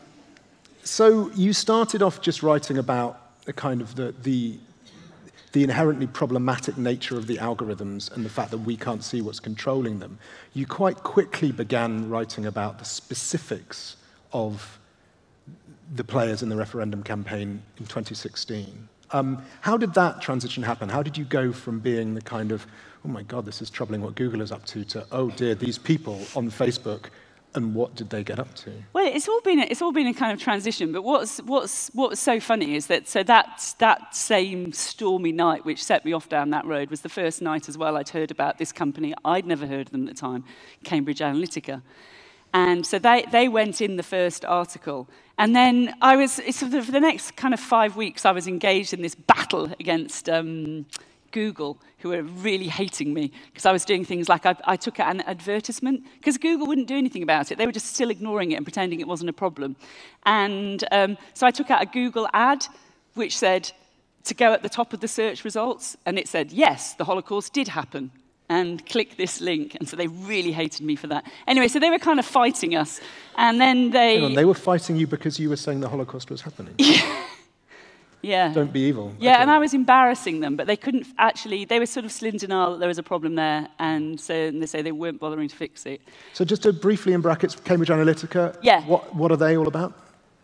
so 0.84 1.30
you 1.32 1.52
started 1.52 2.02
off 2.02 2.20
just 2.20 2.42
writing 2.42 2.78
about 2.78 3.44
the 3.44 3.52
kind 3.52 3.80
of 3.80 3.94
the, 3.96 4.14
the, 4.22 4.58
the 5.52 5.64
inherently 5.64 6.06
problematic 6.06 6.76
nature 6.76 7.16
of 7.16 7.26
the 7.26 7.38
algorithms 7.38 8.12
and 8.14 8.24
the 8.24 8.30
fact 8.30 8.50
that 8.50 8.58
we 8.58 8.76
can't 8.76 9.02
see 9.02 9.20
what's 9.20 9.40
controlling 9.40 9.98
them. 9.98 10.18
You 10.54 10.66
quite 10.66 11.02
quickly 11.02 11.50
began 11.50 12.08
writing 12.08 12.46
about 12.46 12.78
the 12.78 12.84
specifics 12.84 13.96
of 14.32 14.78
the 15.94 16.04
players 16.04 16.42
in 16.42 16.50
the 16.50 16.56
referendum 16.56 17.02
campaign 17.02 17.62
in 17.78 17.86
2016. 17.86 18.88
Um, 19.10 19.42
how 19.60 19.76
did 19.76 19.94
that 19.94 20.20
transition 20.20 20.62
happen? 20.62 20.88
How 20.88 21.02
did 21.02 21.16
you 21.16 21.24
go 21.24 21.52
from 21.52 21.78
being 21.80 22.14
the 22.14 22.20
kind 22.20 22.52
of, 22.52 22.66
oh 23.04 23.08
my 23.08 23.22
God, 23.22 23.44
this 23.44 23.62
is 23.62 23.70
troubling 23.70 24.02
what 24.02 24.14
Google 24.14 24.40
is 24.40 24.52
up 24.52 24.64
to, 24.66 24.84
to, 24.86 25.06
oh 25.12 25.30
dear, 25.30 25.54
these 25.54 25.78
people 25.78 26.20
on 26.36 26.50
Facebook 26.50 27.06
and 27.54 27.74
what 27.74 27.94
did 27.94 28.10
they 28.10 28.22
get 28.22 28.38
up 28.38 28.54
to? 28.54 28.72
Well, 28.92 29.06
it's 29.06 29.28
all 29.28 29.40
been 29.40 29.60
a, 29.60 29.62
it's 29.62 29.80
all 29.80 29.92
been 29.92 30.06
a 30.06 30.14
kind 30.14 30.32
of 30.32 30.40
transition. 30.40 30.92
But 30.92 31.02
what's 31.02 31.38
what's 31.38 31.88
what's 31.94 32.20
so 32.20 32.40
funny 32.40 32.76
is 32.76 32.86
that 32.88 33.08
so 33.08 33.22
that 33.24 33.74
that 33.78 34.14
same 34.14 34.72
stormy 34.72 35.32
night 35.32 35.64
which 35.64 35.82
set 35.82 36.04
me 36.04 36.12
off 36.12 36.28
down 36.28 36.50
that 36.50 36.64
road 36.66 36.90
was 36.90 37.00
the 37.00 37.08
first 37.08 37.40
night 37.42 37.68
as 37.68 37.78
well 37.78 37.96
I'd 37.96 38.10
heard 38.10 38.30
about 38.30 38.58
this 38.58 38.72
company. 38.72 39.14
I'd 39.24 39.46
never 39.46 39.66
heard 39.66 39.86
of 39.86 39.92
them 39.92 40.06
at 40.06 40.14
the 40.14 40.20
time, 40.20 40.44
Cambridge 40.84 41.20
Analytica. 41.20 41.82
And 42.52 42.86
so 42.86 42.98
they, 42.98 43.24
they 43.30 43.48
went 43.48 43.80
in 43.80 43.96
the 43.96 44.02
first 44.02 44.44
article. 44.44 45.08
And 45.36 45.54
then 45.54 45.94
I 46.00 46.16
was, 46.16 46.40
for 46.40 46.66
the 46.66 47.00
next 47.00 47.36
kind 47.36 47.54
of 47.54 47.60
five 47.60 47.96
weeks, 47.96 48.24
I 48.24 48.32
was 48.32 48.48
engaged 48.48 48.92
in 48.92 49.02
this 49.02 49.14
battle 49.14 49.70
against 49.78 50.28
um, 50.28 50.86
Google, 51.30 51.78
who 51.98 52.08
were 52.08 52.22
really 52.22 52.68
hating 52.68 53.12
me 53.12 53.32
because 53.46 53.66
I 53.66 53.72
was 53.72 53.84
doing 53.84 54.04
things 54.04 54.28
like 54.28 54.46
I, 54.46 54.56
I 54.64 54.76
took 54.76 54.98
an 54.98 55.20
advertisement 55.22 56.04
because 56.16 56.38
Google 56.38 56.66
wouldn't 56.66 56.88
do 56.88 56.96
anything 56.96 57.22
about 57.22 57.52
it. 57.52 57.58
They 57.58 57.66
were 57.66 57.72
just 57.72 57.94
still 57.94 58.10
ignoring 58.10 58.52
it 58.52 58.56
and 58.56 58.64
pretending 58.64 59.00
it 59.00 59.06
wasn't 59.06 59.30
a 59.30 59.34
problem. 59.34 59.76
And 60.24 60.84
um, 60.90 61.18
so 61.34 61.46
I 61.46 61.50
took 61.50 61.70
out 61.70 61.82
a 61.82 61.86
Google 61.86 62.28
ad 62.32 62.64
which 63.14 63.36
said 63.36 63.70
to 64.24 64.34
go 64.34 64.52
at 64.52 64.62
the 64.62 64.68
top 64.68 64.92
of 64.92 65.00
the 65.00 65.08
search 65.08 65.44
results, 65.44 65.96
and 66.04 66.18
it 66.18 66.28
said, 66.28 66.52
yes, 66.52 66.94
the 66.94 67.04
Holocaust 67.04 67.52
did 67.52 67.68
happen. 67.68 68.10
And 68.50 68.84
click 68.86 69.16
this 69.18 69.42
link. 69.42 69.74
And 69.74 69.86
so 69.86 69.94
they 69.94 70.06
really 70.06 70.52
hated 70.52 70.84
me 70.84 70.96
for 70.96 71.06
that. 71.08 71.30
Anyway, 71.46 71.68
so 71.68 71.78
they 71.78 71.90
were 71.90 71.98
kind 71.98 72.18
of 72.18 72.24
fighting 72.24 72.74
us. 72.74 72.98
And 73.36 73.60
then 73.60 73.90
they. 73.90 74.24
On, 74.24 74.34
they 74.34 74.46
were 74.46 74.54
fighting 74.54 74.96
you 74.96 75.06
because 75.06 75.38
you 75.38 75.50
were 75.50 75.56
saying 75.56 75.80
the 75.80 75.88
Holocaust 75.88 76.30
was 76.30 76.40
happening. 76.40 76.74
Yeah. 78.22 78.52
Don't 78.52 78.72
be 78.72 78.80
evil. 78.80 79.14
Yeah, 79.18 79.34
okay. 79.34 79.42
and 79.42 79.50
I 79.50 79.58
was 79.58 79.74
embarrassing 79.74 80.40
them, 80.40 80.56
but 80.56 80.66
they 80.66 80.76
couldn't 80.76 81.06
actually, 81.18 81.64
they 81.64 81.78
were 81.78 81.86
sort 81.86 82.04
of 82.04 82.12
still 82.12 82.28
in 82.28 82.36
denial 82.36 82.72
that 82.72 82.78
there 82.78 82.88
was 82.88 82.98
a 82.98 83.02
problem 83.02 83.36
there, 83.36 83.68
and 83.78 84.20
so 84.20 84.34
and 84.34 84.60
they 84.60 84.66
say 84.66 84.82
they 84.82 84.92
weren't 84.92 85.20
bothering 85.20 85.48
to 85.48 85.56
fix 85.56 85.86
it. 85.86 86.00
So 86.32 86.44
just 86.44 86.62
to 86.64 86.72
briefly 86.72 87.12
in 87.12 87.20
brackets, 87.20 87.54
Cambridge 87.54 87.90
Analytica, 87.90 88.56
yeah. 88.62 88.84
what, 88.86 89.14
what 89.14 89.30
are 89.30 89.36
they 89.36 89.56
all 89.56 89.68
about? 89.68 89.92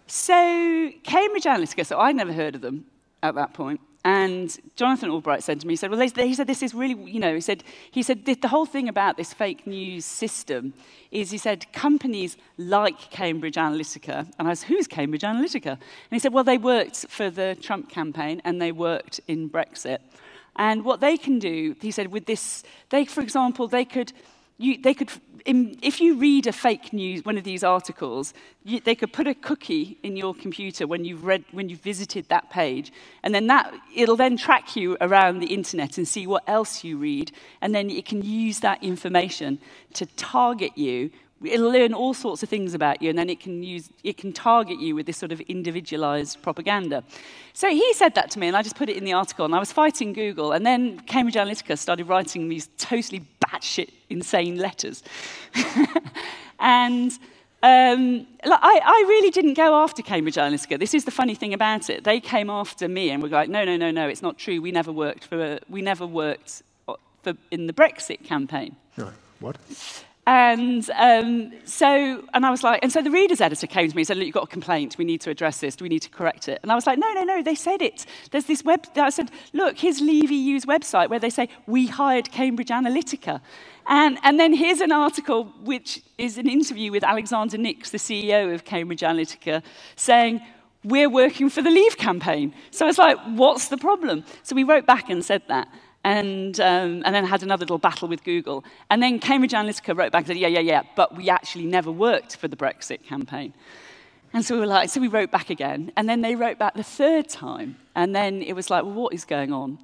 So 0.06 0.90
Cambridge 1.02 1.44
Analytica, 1.44 1.84
so 1.84 1.98
I'd 1.98 2.16
never 2.16 2.32
heard 2.32 2.54
of 2.54 2.60
them 2.60 2.86
at 3.22 3.34
that 3.34 3.54
point. 3.54 3.80
And 4.06 4.54
Jonathan 4.76 5.08
Albright 5.08 5.42
said 5.42 5.60
to 5.60 5.66
me, 5.66 5.72
he 5.72 5.76
said, 5.76 5.90
well, 5.90 5.98
they, 5.98 6.28
he 6.28 6.34
said, 6.34 6.46
this 6.46 6.62
is 6.62 6.74
really, 6.74 7.10
you 7.10 7.18
know, 7.18 7.34
he 7.34 7.40
said, 7.40 7.64
he 7.90 8.02
said, 8.02 8.26
the 8.26 8.48
whole 8.48 8.66
thing 8.66 8.86
about 8.86 9.16
this 9.16 9.32
fake 9.32 9.66
news 9.66 10.04
system 10.04 10.74
is, 11.10 11.30
he 11.30 11.38
said, 11.38 11.72
companies 11.72 12.36
like 12.58 13.10
Cambridge 13.10 13.54
Analytica, 13.54 14.30
and 14.38 14.46
I 14.46 14.52
said, 14.52 14.68
who's 14.68 14.86
Cambridge 14.86 15.22
Analytica? 15.22 15.70
And 15.70 15.78
he 16.10 16.18
said, 16.18 16.34
well, 16.34 16.44
they 16.44 16.58
worked 16.58 17.06
for 17.08 17.30
the 17.30 17.56
Trump 17.62 17.88
campaign 17.88 18.42
and 18.44 18.60
they 18.60 18.72
worked 18.72 19.20
in 19.26 19.48
Brexit. 19.48 20.00
And 20.56 20.84
what 20.84 21.00
they 21.00 21.16
can 21.16 21.38
do, 21.38 21.74
he 21.80 21.90
said, 21.90 22.12
with 22.12 22.26
this, 22.26 22.62
they, 22.90 23.06
for 23.06 23.22
example, 23.22 23.68
they 23.68 23.86
could, 23.86 24.12
you, 24.58 24.78
they 24.80 24.94
could 24.94 25.10
if 25.46 26.00
you 26.00 26.16
read 26.16 26.46
a 26.46 26.52
fake 26.52 26.92
news, 26.92 27.24
one 27.24 27.36
of 27.36 27.44
these 27.44 27.62
articles, 27.62 28.32
you, 28.64 28.80
they 28.80 28.94
could 28.94 29.12
put 29.12 29.26
a 29.26 29.34
cookie 29.34 29.98
in 30.02 30.16
your 30.16 30.34
computer 30.34 30.86
when 30.86 31.04
you've 31.04 31.24
read, 31.24 31.44
when 31.52 31.68
you've 31.68 31.80
visited 31.80 32.28
that 32.28 32.48
page, 32.50 32.92
and 33.22 33.34
then 33.34 33.46
that 33.48 33.74
it'll 33.94 34.16
then 34.16 34.36
track 34.36 34.74
you 34.74 34.96
around 35.00 35.40
the 35.40 35.46
internet 35.46 35.98
and 35.98 36.08
see 36.08 36.26
what 36.26 36.42
else 36.46 36.82
you 36.82 36.96
read, 36.96 37.30
and 37.60 37.74
then 37.74 37.90
it 37.90 38.06
can 38.06 38.22
use 38.22 38.60
that 38.60 38.82
information 38.82 39.58
to 39.92 40.06
target 40.06 40.78
you. 40.78 41.10
It'll 41.44 41.70
learn 41.70 41.92
all 41.92 42.14
sorts 42.14 42.42
of 42.42 42.48
things 42.48 42.72
about 42.72 43.02
you. 43.02 43.10
And 43.10 43.18
then 43.18 43.28
it 43.28 43.38
can 43.38 43.62
use 43.62 43.90
it 44.02 44.16
can 44.16 44.32
target 44.32 44.80
you 44.80 44.94
with 44.94 45.04
this 45.04 45.18
sort 45.18 45.30
of 45.30 45.40
individualized 45.42 46.40
propaganda. 46.40 47.04
So 47.52 47.68
he 47.68 47.92
said 47.92 48.14
that 48.14 48.30
to 48.30 48.38
me 48.38 48.46
and 48.46 48.56
i 48.56 48.62
just 48.62 48.76
put 48.76 48.88
it 48.88 48.96
in 48.96 49.04
the 49.04 49.12
article. 49.12 49.44
And 49.44 49.54
i 49.54 49.58
was 49.58 49.70
fighting 49.70 50.14
google. 50.14 50.52
And 50.52 50.64
then 50.64 51.00
cambridge 51.00 51.34
analytica 51.34 51.76
started 51.76 52.08
writing 52.08 52.48
these 52.48 52.70
totally 52.78 53.26
batshit 53.54 53.90
insane 54.10 54.58
letters 54.58 55.02
and 56.58 57.12
um, 57.62 58.26
I, 58.44 58.80
I 58.84 59.04
really 59.08 59.30
didn't 59.30 59.54
go 59.54 59.82
after 59.82 60.02
Cambridge 60.02 60.34
Analytica. 60.34 60.78
This 60.78 60.92
is 60.92 61.06
the 61.06 61.10
funny 61.10 61.34
thing 61.34 61.54
about 61.54 61.88
it. 61.88 62.04
They 62.04 62.20
came 62.20 62.50
after 62.50 62.88
me 62.88 63.08
and 63.08 63.22
were 63.22 63.30
like, 63.30 63.48
no, 63.48 63.64
no, 63.64 63.78
no, 63.78 63.90
no, 63.90 64.06
it's 64.06 64.20
not 64.20 64.36
true. 64.36 64.60
We 64.60 64.70
never 64.70 64.92
worked 64.92 65.24
for, 65.24 65.58
we 65.70 65.80
never 65.80 66.06
worked 66.06 66.62
for, 67.22 67.32
in 67.50 67.66
the 67.66 67.72
Brexit 67.72 68.22
campaign. 68.22 68.76
No, 68.98 69.10
what? 69.40 69.56
And 70.26 70.88
um, 70.96 71.52
so, 71.64 72.24
and 72.32 72.46
I 72.46 72.50
was 72.50 72.62
like, 72.62 72.80
and 72.82 72.90
so 72.90 73.02
the 73.02 73.10
reader's 73.10 73.42
editor 73.42 73.66
came 73.66 73.90
to 73.90 73.94
me 73.94 74.02
and 74.02 74.06
said, 74.06 74.16
look, 74.16 74.26
you've 74.26 74.34
got 74.34 74.44
a 74.44 74.48
complaint. 74.48 74.96
We 74.96 75.04
need 75.04 75.20
to 75.22 75.30
address 75.30 75.60
this. 75.60 75.76
We 75.78 75.90
need 75.90 76.00
to 76.00 76.10
correct 76.10 76.48
it? 76.48 76.60
And 76.62 76.72
I 76.72 76.74
was 76.74 76.86
like, 76.86 76.98
no, 76.98 77.12
no, 77.12 77.24
no, 77.24 77.42
they 77.42 77.54
said 77.54 77.82
it. 77.82 78.06
There's 78.30 78.46
this 78.46 78.64
web, 78.64 78.86
I 78.96 79.10
said, 79.10 79.30
look, 79.52 79.76
here's 79.76 80.00
Leave 80.00 80.30
EU's 80.30 80.64
website 80.64 81.10
where 81.10 81.18
they 81.18 81.28
say, 81.28 81.50
we 81.66 81.86
hired 81.86 82.30
Cambridge 82.30 82.68
Analytica. 82.68 83.42
And, 83.86 84.18
and 84.22 84.40
then 84.40 84.54
here's 84.54 84.80
an 84.80 84.92
article 84.92 85.44
which 85.62 86.02
is 86.16 86.38
an 86.38 86.48
interview 86.48 86.90
with 86.90 87.04
Alexander 87.04 87.58
Nix, 87.58 87.90
the 87.90 87.98
CEO 87.98 88.54
of 88.54 88.64
Cambridge 88.64 89.00
Analytica, 89.00 89.62
saying, 89.94 90.40
we're 90.84 91.10
working 91.10 91.50
for 91.50 91.60
the 91.60 91.70
Leave 91.70 91.98
campaign. 91.98 92.54
So 92.70 92.86
I 92.86 92.88
was 92.88 92.98
like, 92.98 93.18
what's 93.26 93.68
the 93.68 93.78
problem? 93.78 94.24
So 94.42 94.54
we 94.54 94.64
wrote 94.64 94.86
back 94.86 95.10
and 95.10 95.22
said 95.22 95.42
that 95.48 95.68
and, 96.04 96.60
um, 96.60 97.02
and 97.04 97.14
then 97.14 97.24
had 97.24 97.42
another 97.42 97.62
little 97.62 97.78
battle 97.78 98.06
with 98.08 98.22
Google. 98.24 98.62
And 98.90 99.02
then 99.02 99.18
Cambridge 99.18 99.52
Analytica 99.52 99.96
wrote 99.96 100.12
back 100.12 100.20
and 100.20 100.26
said, 100.28 100.36
yeah, 100.36 100.48
yeah, 100.48 100.60
yeah, 100.60 100.82
but 100.94 101.16
we 101.16 101.30
actually 101.30 101.66
never 101.66 101.90
worked 101.90 102.36
for 102.36 102.46
the 102.46 102.56
Brexit 102.56 103.02
campaign. 103.02 103.54
And 104.34 104.44
so 104.44 104.54
we 104.54 104.60
were 104.60 104.66
like, 104.66 104.90
so 104.90 105.00
we 105.00 105.08
wrote 105.08 105.30
back 105.30 105.48
again. 105.48 105.92
And 105.96 106.08
then 106.08 106.20
they 106.20 106.34
wrote 106.34 106.58
back 106.58 106.74
the 106.74 106.82
third 106.82 107.28
time. 107.28 107.76
And 107.94 108.14
then 108.14 108.42
it 108.42 108.52
was 108.52 108.68
like, 108.68 108.82
well, 108.84 108.92
what 108.92 109.14
is 109.14 109.24
going 109.24 109.52
on? 109.52 109.78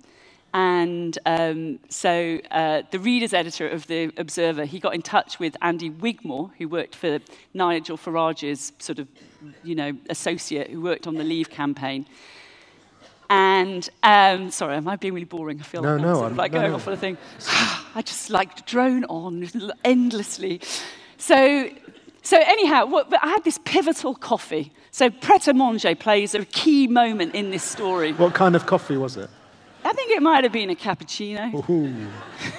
And 0.52 1.16
um, 1.26 1.78
so 1.88 2.40
uh, 2.50 2.82
the 2.90 2.98
reader's 2.98 3.32
editor 3.32 3.68
of 3.68 3.86
The 3.86 4.12
Observer, 4.16 4.64
he 4.64 4.80
got 4.80 4.94
in 4.94 5.02
touch 5.02 5.38
with 5.38 5.56
Andy 5.62 5.90
Wigmore, 5.90 6.50
who 6.58 6.68
worked 6.68 6.96
for 6.96 7.20
Nigel 7.54 7.96
Farage's 7.96 8.72
sort 8.80 8.98
of, 8.98 9.06
you 9.62 9.76
know, 9.76 9.96
associate 10.08 10.70
who 10.70 10.80
worked 10.80 11.06
on 11.06 11.14
the 11.14 11.24
Leave 11.24 11.50
campaign. 11.50 12.04
And 13.30 13.88
um, 14.02 14.50
sorry, 14.50 14.75
am 14.75 14.88
I 14.88 14.96
being 14.96 15.14
really 15.14 15.25
boring? 15.25 15.60
I 15.60 15.62
feel 15.62 15.82
no, 15.82 15.92
like 15.92 16.02
no, 16.02 16.08
I'm 16.08 16.14
sort 16.16 16.30
of 16.32 16.37
like 16.37 16.52
no, 16.52 16.58
going 16.58 16.70
no. 16.72 16.76
off 16.76 16.88
on 16.88 16.94
a 16.94 16.96
thing. 16.96 17.16
I 17.94 18.02
just 18.04 18.28
like 18.28 18.66
drone 18.66 19.04
on 19.04 19.49
endlessly. 19.84 20.60
So, 21.16 21.70
so 22.22 22.37
anyhow, 22.38 22.87
what, 22.87 23.08
but 23.08 23.20
I 23.22 23.28
had 23.28 23.44
this 23.44 23.58
pivotal 23.64 24.16
coffee. 24.16 24.72
So 24.90 25.10
Pret 25.10 25.46
a 25.46 25.54
Manger 25.54 25.94
plays 25.94 26.34
a 26.34 26.44
key 26.44 26.88
moment 26.88 27.37
in 27.37 27.50
this 27.52 27.62
story. 27.62 28.12
What 28.14 28.34
kind 28.34 28.56
of 28.56 28.66
coffee 28.66 28.96
was 28.96 29.16
it? 29.16 29.30
I 29.84 29.92
think 29.92 30.10
it 30.10 30.22
might 30.22 30.42
have 30.42 30.52
been 30.52 30.68
a 30.68 30.75
cappuccino. 30.75 31.54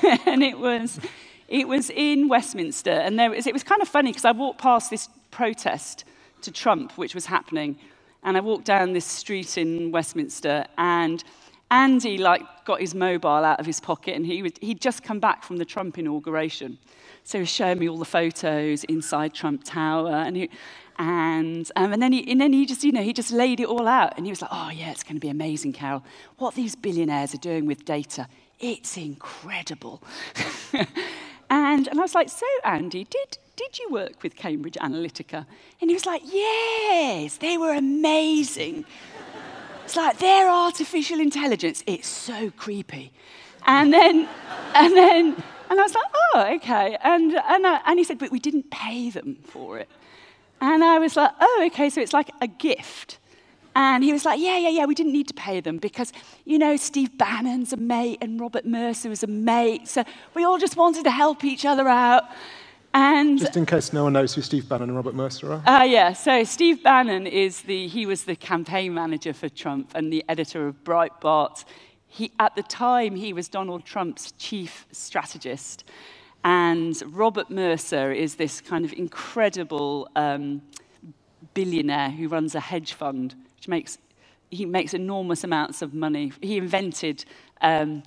and 0.26 0.42
it 0.42 0.58
was, 0.58 1.02
it 1.50 1.68
was 1.68 1.90
in 1.90 2.30
Westminster. 2.30 2.92
And 2.92 3.20
there 3.20 3.30
was, 3.30 3.46
it 3.46 3.52
was 3.52 3.64
kind 3.64 3.82
of 3.82 3.90
funny 3.90 4.12
because 4.12 4.26
I 4.26 4.32
walked 4.32 4.62
past 4.62 4.90
this 4.90 5.10
protest 5.32 6.06
to 6.44 6.52
Trump, 6.52 6.94
which 6.94 7.14
was 7.14 7.26
happening. 7.26 7.78
And 8.24 8.38
I 8.38 8.40
walked 8.40 8.66
down 8.66 8.94
this 8.94 9.06
street 9.06 9.58
in 9.58 9.92
Westminster, 9.92 10.66
and 10.78 11.24
Andy 11.72 12.18
like 12.18 12.44
got 12.66 12.82
his 12.82 12.94
mobile 12.94 13.30
out 13.30 13.60
of 13.60 13.66
his 13.66 13.80
pocket, 13.80 14.16
and 14.16 14.26
he 14.26 14.44
would, 14.44 14.58
he'd 14.62 14.82
just 14.82 15.04
come 15.04 15.20
back 15.20 15.44
from 15.44 15.58
the 15.58 15.66
Trump 15.66 15.98
inauguration. 15.98 16.78
So 17.24 17.38
he 17.38 17.42
was 17.44 17.50
showing 17.50 17.80
me 17.80 17.90
all 17.90 17.98
the 17.98 18.06
photos 18.06 18.84
inside 18.86 19.34
Trump 19.34 19.64
Tower, 19.64 20.12
and 20.12 20.36
he, 20.36 20.50
and, 20.98 21.72
um, 21.76 21.94
and, 21.94 22.02
then 22.02 22.12
he, 22.12 22.30
and 22.32 22.40
then 22.40 22.54
he 22.54 22.66
just, 22.66 22.84
you 22.84 22.92
know, 22.92 23.02
he 23.02 23.14
just 23.14 23.32
laid 23.32 23.60
it 23.60 23.68
all 23.68 23.88
out. 23.88 24.14
And 24.18 24.26
he 24.26 24.32
was 24.32 24.42
like, 24.42 24.52
oh, 24.54 24.70
yeah, 24.70 24.92
it's 24.92 25.04
going 25.04 25.16
to 25.16 25.20
be 25.20 25.30
amazing, 25.30 25.74
Carole. 25.74 26.04
What 26.38 26.54
these 26.54 26.76
billionaires 26.76 27.34
are 27.34 27.40
doing 27.40 27.66
with 27.66 27.86
data, 27.86 28.28
it's 28.60 28.98
incredible. 28.98 30.04
and, 30.74 31.88
and 31.88 32.00
I 32.00 32.02
was 32.02 32.14
like, 32.14 32.30
So, 32.30 32.46
Andy, 32.64 33.06
did, 33.06 33.38
did 33.62 33.80
you 33.80 33.90
work 33.92 34.24
with 34.24 34.36
Cambridge 34.36 34.78
Analytica? 34.82 35.46
And 35.80 35.90
he 35.90 35.94
was 35.94 36.06
like, 36.06 36.22
Yes, 36.26 37.38
they 37.38 37.58
were 37.58 37.74
amazing. 37.74 38.86
It's 39.86 39.96
like 39.96 40.20
their 40.20 40.50
artificial 40.50 41.20
intelligence, 41.20 41.84
it's 41.86 42.08
so 42.08 42.50
creepy. 42.52 43.12
And 43.66 43.94
then, 43.94 44.28
and 44.74 44.96
then, 44.96 45.44
and 45.70 45.80
I 45.80 45.84
was 45.84 45.94
like, 45.94 46.04
oh, 46.14 46.54
okay. 46.56 46.98
And, 47.04 47.34
and, 47.34 47.68
I, 47.68 47.82
and 47.86 48.00
he 48.00 48.04
said, 48.04 48.18
but 48.18 48.32
we 48.32 48.40
didn't 48.40 48.72
pay 48.72 49.10
them 49.10 49.38
for 49.44 49.78
it. 49.78 49.90
And 50.60 50.84
I 50.84 51.00
was 51.00 51.16
like, 51.16 51.32
oh, 51.40 51.64
okay, 51.68 51.90
so 51.90 52.02
it's 52.02 52.14
like 52.14 52.32
a 52.42 52.48
gift. 52.48 53.20
And 53.76 54.04
he 54.04 54.12
was 54.12 54.26
like, 54.26 54.40
yeah, 54.40 54.58
yeah, 54.58 54.70
yeah, 54.70 54.86
we 54.86 54.96
didn't 54.96 55.14
need 55.14 55.28
to 55.30 55.34
pay 55.34 55.62
them 55.62 55.78
because, 55.78 56.12
you 56.46 56.60
know, 56.60 56.76
Steve 56.76 57.18
Bannon's 57.18 57.72
a 57.72 57.78
mate 57.78 58.18
and 58.22 58.40
Robert 58.40 58.66
Mercer 58.66 59.10
was 59.10 59.24
a 59.24 59.28
mate. 59.28 59.88
So 59.88 60.04
we 60.34 60.44
all 60.44 60.58
just 60.58 60.76
wanted 60.76 61.04
to 61.06 61.12
help 61.12 61.44
each 61.44 61.66
other 61.66 61.88
out. 61.88 62.24
And 62.94 63.40
just 63.40 63.56
in 63.56 63.66
case 63.66 63.94
no 63.94 64.04
one 64.04 64.14
knows 64.14 64.36
who 64.36 64.42
Steve 64.42 64.68
Bannon 64.68 64.90
and 64.90 64.96
Robert 64.96 65.16
Mercer 65.16 65.54
are. 65.54 65.64
Uh, 65.66 65.84
yeah, 65.84 66.14
so 66.14 66.44
Steve 66.44 66.84
Bannon 66.84 67.26
is 67.26 67.62
the 67.62 67.88
he 67.88 68.06
was 68.06 68.26
the 68.26 68.36
campaign 68.36 68.94
manager 68.94 69.34
for 69.34 69.48
Trump 69.48 69.92
and 69.96 70.12
the 70.12 70.26
editor 70.28 70.68
of 70.68 70.84
Breitbart. 70.84 71.64
He, 72.08 72.32
at 72.40 72.56
the 72.58 72.64
time, 72.64 73.16
he 73.16 73.32
was 73.32 73.48
Donald 73.48 73.86
Trump's 73.86 74.34
chief 74.34 74.86
strategist, 74.92 75.86
and 76.44 77.02
Robert 77.06 77.50
Mercer 77.50 78.12
is 78.12 78.36
this 78.36 78.60
kind 78.60 78.84
of 78.84 78.92
incredible 78.92 80.10
um, 80.18 80.62
billionaire 81.54 82.10
who 82.10 82.28
runs 82.28 82.56
a 82.56 82.60
hedge 82.60 82.94
fund, 82.94 83.36
which 83.56 83.70
makes 83.70 83.98
he 84.50 84.66
makes 84.66 84.94
enormous 84.94 85.46
amounts 85.46 85.82
of 85.82 85.94
money. 85.94 86.34
He 86.42 86.58
invented. 86.58 87.24
Um, 87.62 88.04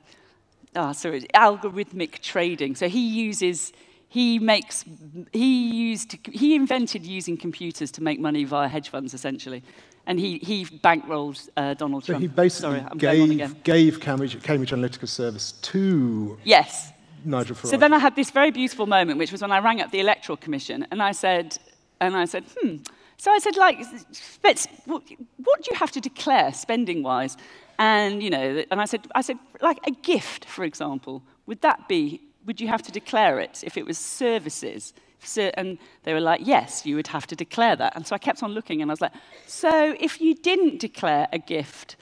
oh, 0.76 0.92
sorry, 0.92 1.22
algorithmic 1.34 2.20
trading. 2.20 2.74
So 2.74 2.88
he 2.88 3.06
uses 3.06 3.72
he 4.14 4.38
makes 4.38 4.84
he 5.32 5.50
used 5.90 6.10
he 6.42 6.54
invented 6.54 7.02
using 7.04 7.36
computers 7.36 7.90
to 7.90 8.00
make 8.08 8.18
money 8.28 8.44
via 8.44 8.68
hedge 8.68 8.88
funds 8.94 9.12
essentially 9.12 9.60
and 10.06 10.20
he, 10.20 10.38
he 10.38 10.66
bankrolled 10.88 11.48
uh, 11.56 11.74
Donald 11.74 12.04
so 12.04 12.12
Trump. 12.12 12.22
he 12.22 12.28
basically 12.28 12.80
Sorry, 12.80 12.98
gave, 12.98 13.62
gave 13.64 14.00
Cambridge, 14.00 14.40
Cambridge 14.42 14.70
Analytica 14.70 15.08
service 15.08 15.52
to 15.52 16.38
yes. 16.44 16.92
Nigel 17.24 17.56
Farage. 17.56 17.70
So 17.70 17.76
then 17.78 17.94
I 17.94 17.98
had 17.98 18.14
this 18.14 18.30
very 18.30 18.50
beautiful 18.50 18.86
moment, 18.86 19.18
which 19.18 19.32
was 19.32 19.40
when 19.40 19.50
I 19.50 19.60
rang 19.60 19.80
up 19.80 19.90
the 19.90 20.00
Electoral 20.00 20.36
Commission, 20.36 20.86
and 20.90 21.02
I 21.02 21.12
said, 21.12 21.56
and 22.02 22.14
I 22.16 22.26
said, 22.26 22.44
hmm. 22.54 22.76
So 23.16 23.30
I 23.30 23.38
said, 23.38 23.56
like, 23.56 23.78
what 24.42 25.06
do 25.06 25.68
you 25.70 25.76
have 25.76 25.92
to 25.92 26.00
declare 26.00 26.52
spending-wise? 26.52 27.38
And 27.78 28.22
you 28.22 28.28
know, 28.28 28.62
and 28.70 28.78
I 28.78 28.84
said, 28.84 29.06
I 29.14 29.22
said, 29.22 29.38
like 29.62 29.78
a 29.86 29.92
gift, 30.12 30.44
for 30.44 30.64
example, 30.64 31.22
would 31.46 31.62
that 31.62 31.88
be 31.88 32.20
would 32.46 32.60
you 32.60 32.68
have 32.68 32.82
to 32.82 32.92
declare 32.92 33.40
it 33.40 33.62
if 33.64 33.76
it 33.76 33.86
was 33.86 33.98
services? 33.98 34.92
So, 35.20 35.50
and 35.54 35.78
they 36.02 36.12
were 36.12 36.20
like, 36.20 36.42
yes, 36.44 36.84
you 36.84 36.96
would 36.96 37.06
have 37.08 37.26
to 37.28 37.36
declare 37.36 37.76
that. 37.76 37.94
And 37.96 38.06
so 38.06 38.14
I 38.14 38.18
kept 38.18 38.42
on 38.42 38.52
looking 38.52 38.82
and 38.82 38.90
I 38.90 38.92
was 38.92 39.00
like, 39.00 39.12
so 39.46 39.96
if 39.98 40.20
you 40.20 40.34
didn't 40.34 40.80
declare 40.80 41.28
a 41.32 41.38
gift, 41.38 41.96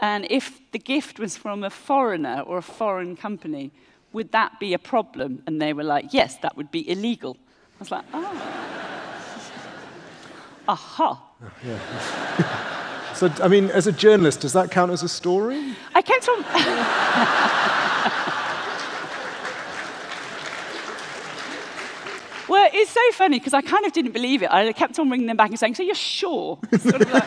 and 0.00 0.26
if 0.30 0.60
the 0.72 0.78
gift 0.78 1.18
was 1.20 1.36
from 1.36 1.62
a 1.62 1.70
foreigner 1.70 2.40
or 2.40 2.58
a 2.58 2.62
foreign 2.62 3.14
company, 3.14 3.70
would 4.12 4.32
that 4.32 4.58
be 4.58 4.74
a 4.74 4.78
problem? 4.78 5.42
And 5.46 5.60
they 5.60 5.72
were 5.72 5.84
like, 5.84 6.12
yes, 6.12 6.36
that 6.38 6.56
would 6.56 6.70
be 6.70 6.90
illegal. 6.90 7.36
I 7.76 7.78
was 7.78 7.90
like, 7.90 8.04
oh. 8.12 8.58
Aha. 10.68 11.22
Yeah. 11.64 13.14
so, 13.14 13.32
I 13.42 13.48
mean, 13.48 13.70
as 13.70 13.86
a 13.86 13.92
journalist, 13.92 14.40
does 14.40 14.52
that 14.52 14.70
count 14.70 14.92
as 14.92 15.02
a 15.02 15.08
story? 15.08 15.74
I 15.94 16.02
kept 16.02 16.28
on. 16.28 17.78
Well, 22.62 22.70
it's 22.74 22.92
so 22.92 23.00
funny 23.14 23.40
because 23.40 23.54
I 23.54 23.60
kind 23.60 23.84
of 23.84 23.92
didn't 23.92 24.12
believe 24.12 24.44
it. 24.44 24.50
I 24.52 24.72
kept 24.72 24.96
on 25.00 25.10
ringing 25.10 25.26
them 25.26 25.36
back 25.36 25.50
and 25.50 25.58
saying, 25.58 25.74
"So 25.74 25.82
you're 25.82 25.96
sure?" 25.96 26.60
Sort 26.78 27.02
of 27.02 27.12
like, 27.12 27.26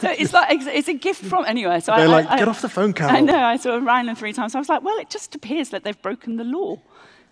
so 0.00 0.10
it's 0.10 0.32
like 0.32 0.48
it's 0.50 0.88
a 0.88 0.94
gift 0.94 1.24
from 1.24 1.44
anyway. 1.44 1.78
So 1.78 1.94
they're 1.94 2.08
I, 2.08 2.10
like, 2.10 2.26
I, 2.26 2.38
"Get 2.38 2.48
off 2.48 2.60
the 2.60 2.68
phone, 2.68 2.92
Carole." 2.92 3.14
I 3.14 3.20
know. 3.20 3.38
I 3.38 3.56
sort 3.56 3.76
of 3.76 3.84
rang 3.84 4.06
them 4.06 4.16
three 4.16 4.32
times. 4.32 4.56
I 4.56 4.58
was 4.58 4.68
like, 4.68 4.82
"Well, 4.82 4.98
it 4.98 5.10
just 5.10 5.32
appears 5.36 5.68
that 5.68 5.84
they've 5.84 6.02
broken 6.02 6.36
the 6.38 6.44
law." 6.44 6.80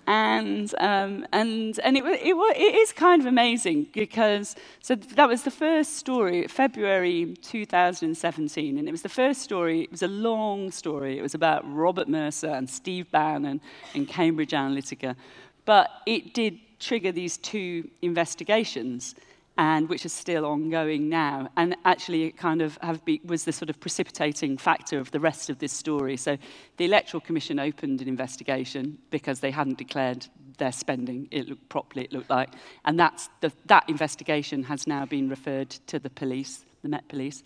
and 0.07 0.73
um, 0.79 1.27
and 1.33 1.81
and 1.81 1.97
it, 1.97 2.05
it, 2.05 2.37
it 2.37 2.75
is 2.77 2.93
kind 2.93 3.21
of 3.21 3.27
amazing 3.27 3.89
because 3.93 4.55
so 4.81 4.95
that 4.95 5.29
was 5.29 5.43
the 5.43 5.51
first 5.51 5.97
story, 5.97 6.47
February 6.47 7.35
2017, 7.43 8.79
and 8.79 8.89
it 8.89 8.93
was 8.93 9.03
the 9.03 9.09
first 9.09 9.43
story. 9.43 9.83
It 9.83 9.91
was 9.91 10.03
a 10.03 10.09
long 10.09 10.71
story. 10.71 11.19
It 11.19 11.23
was 11.23 11.35
about 11.35 11.63
Robert 11.73 12.09
Mercer 12.09 12.51
and 12.51 12.71
Steve 12.71 13.11
Bannon 13.11 13.61
and 13.95 14.07
Cambridge 14.07 14.53
Analytica, 14.53 15.17
but 15.65 15.91
it 16.07 16.35
did 16.35 16.59
trigger 16.83 17.13
these 17.13 17.39
two 17.39 17.89
investigations, 18.03 19.15
and 19.59 19.89
which 19.89 20.07
are 20.07 20.11
still 20.11 20.47
ongoing 20.47 21.09
now. 21.09 21.49
And 21.57 21.77
actually, 21.85 22.25
it 22.25 22.37
kind 22.37 22.63
of 22.63 22.79
be, 23.05 23.21
was 23.25 23.45
the 23.45 23.53
sort 23.53 23.69
of 23.69 23.79
precipitating 23.79 24.57
factor 24.57 24.99
of 24.99 25.11
the 25.11 25.21
rest 25.21 25.51
of 25.51 25.59
this 25.59 25.73
story. 25.73 26.17
So 26.17 26.39
the 26.79 26.87
Electoral 26.87 27.21
Commission 27.21 27.59
opened 27.59 28.01
an 28.01 28.09
investigation 28.09 28.99
because 29.11 29.41
they 29.41 29.51
hadn't 29.51 29.79
declared 29.79 30.27
their 30.59 30.73
spending. 30.73 31.29
It 31.31 31.49
looked 31.49 31.69
properly, 31.69 32.05
it 32.05 32.13
looked 32.13 32.31
like. 32.31 32.49
And 32.85 32.99
that's 32.99 33.29
the, 33.41 33.53
that 33.67 33.89
investigation 33.89 34.65
has 34.65 34.87
now 34.87 35.05
been 35.05 35.29
referred 35.29 35.71
to 35.89 35.99
the 35.99 36.11
police, 36.11 36.65
the 36.83 36.89
Met 36.89 37.07
Police. 37.09 37.43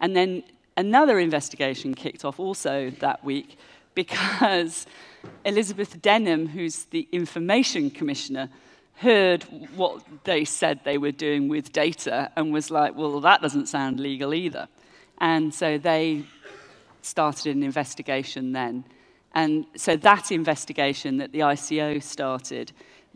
And 0.00 0.16
then 0.16 0.42
another 0.76 1.18
investigation 1.18 1.94
kicked 1.94 2.24
off 2.24 2.40
also 2.40 2.90
that 2.98 3.24
week 3.24 3.56
because 3.94 4.86
Elizabeth 5.44 6.02
Denham, 6.02 6.48
who's 6.48 6.84
the 6.86 7.08
Information 7.12 7.90
Commissioner, 7.90 8.48
heard 8.96 9.44
what 9.74 10.02
they 10.24 10.44
said 10.44 10.80
they 10.84 10.98
were 10.98 11.12
doing 11.12 11.48
with 11.48 11.72
data 11.72 12.30
and 12.36 12.52
was 12.52 12.70
like, 12.70 12.94
well, 12.96 13.20
that 13.20 13.42
doesn't 13.42 13.66
sound 13.66 14.00
legal 14.00 14.32
either. 14.32 14.68
And 15.18 15.52
so 15.52 15.78
they 15.78 16.24
started 17.02 17.54
an 17.56 17.62
investigation 17.62 18.52
then. 18.52 18.84
And 19.34 19.66
so 19.76 19.96
that 19.96 20.32
investigation 20.32 21.18
that 21.18 21.32
the 21.32 21.40
ICO 21.40 22.02
started, 22.02 22.72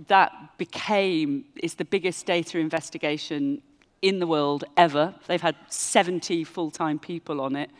that 0.08 0.32
became, 0.58 1.46
is 1.56 1.74
the 1.74 1.84
biggest 1.84 2.26
data 2.26 2.58
investigation 2.58 3.62
in 4.02 4.18
the 4.18 4.26
world 4.26 4.64
ever. 4.76 5.14
They've 5.26 5.40
had 5.40 5.56
70 5.68 6.44
full-time 6.44 6.98
people 6.98 7.40
on 7.40 7.56
it. 7.56 7.70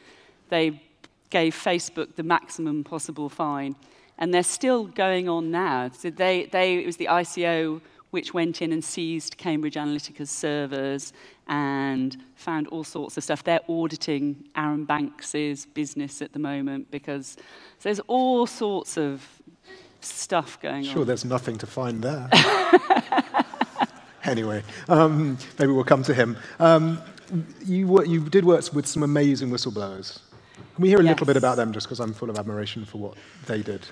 They 0.49 0.83
gave 1.29 1.55
Facebook 1.55 2.17
the 2.17 2.23
maximum 2.23 2.83
possible 2.83 3.29
fine. 3.29 3.77
And 4.21 4.33
they're 4.33 4.43
still 4.43 4.85
going 4.85 5.29
on 5.29 5.51
now. 5.51 5.91
So 5.91 6.11
they, 6.11 6.45
they, 6.47 6.77
it 6.77 6.87
was 6.87 6.99
the 6.99 7.07
ICO 7.07 7.81
which 8.11 8.35
went 8.35 8.61
in 8.61 8.73
and 8.73 8.85
seized 8.85 9.37
Cambridge 9.37 9.75
Analytica's 9.75 10.31
servers 10.31 11.13
and 11.47 12.17
found 12.35 12.67
all 12.69 12.85
sorts 12.85 13.17
of 13.17 13.25
stuff. 13.25 13.45
They're 13.45 13.61
auditing 13.69 14.49
Arron 14.57 14.85
Banks's 14.85 15.67
business 15.67 16.21
at 16.21 16.33
the 16.33 16.39
moment 16.39 16.91
because 16.91 17.37
there's 17.83 18.01
all 18.01 18.47
sorts 18.47 18.97
of 18.97 19.27
stuff 20.01 20.61
going 20.61 20.83
sure, 20.83 20.91
on. 20.91 20.97
Sure, 20.97 21.05
there's 21.05 21.25
nothing 21.25 21.59
to 21.59 21.67
find 21.67 22.03
there. 22.03 22.29
anyway, 24.25 24.63
um, 24.89 25.39
maybe 25.59 25.73
we'll 25.73 25.85
come 25.85 26.03
to 26.05 26.15
him. 26.15 26.37
Um, 26.59 27.01
you, 27.65 28.05
you 28.05 28.21
did 28.29 28.45
work 28.45 28.73
with 28.73 28.87
some 28.87 29.03
amazing 29.03 29.51
whistleblowers. 29.51 30.21
Can 30.75 30.83
we 30.83 30.89
hear 30.89 30.99
a 30.99 31.03
yes. 31.03 31.11
little 31.11 31.27
bit 31.27 31.37
about 31.37 31.57
them 31.57 31.73
just 31.73 31.87
because 31.87 32.01
I'm 32.01 32.13
full 32.13 32.31
of 32.31 32.39
admiration 32.39 32.85
for 32.85 32.99
what 32.99 33.15
they 33.47 33.63
did? 33.63 33.87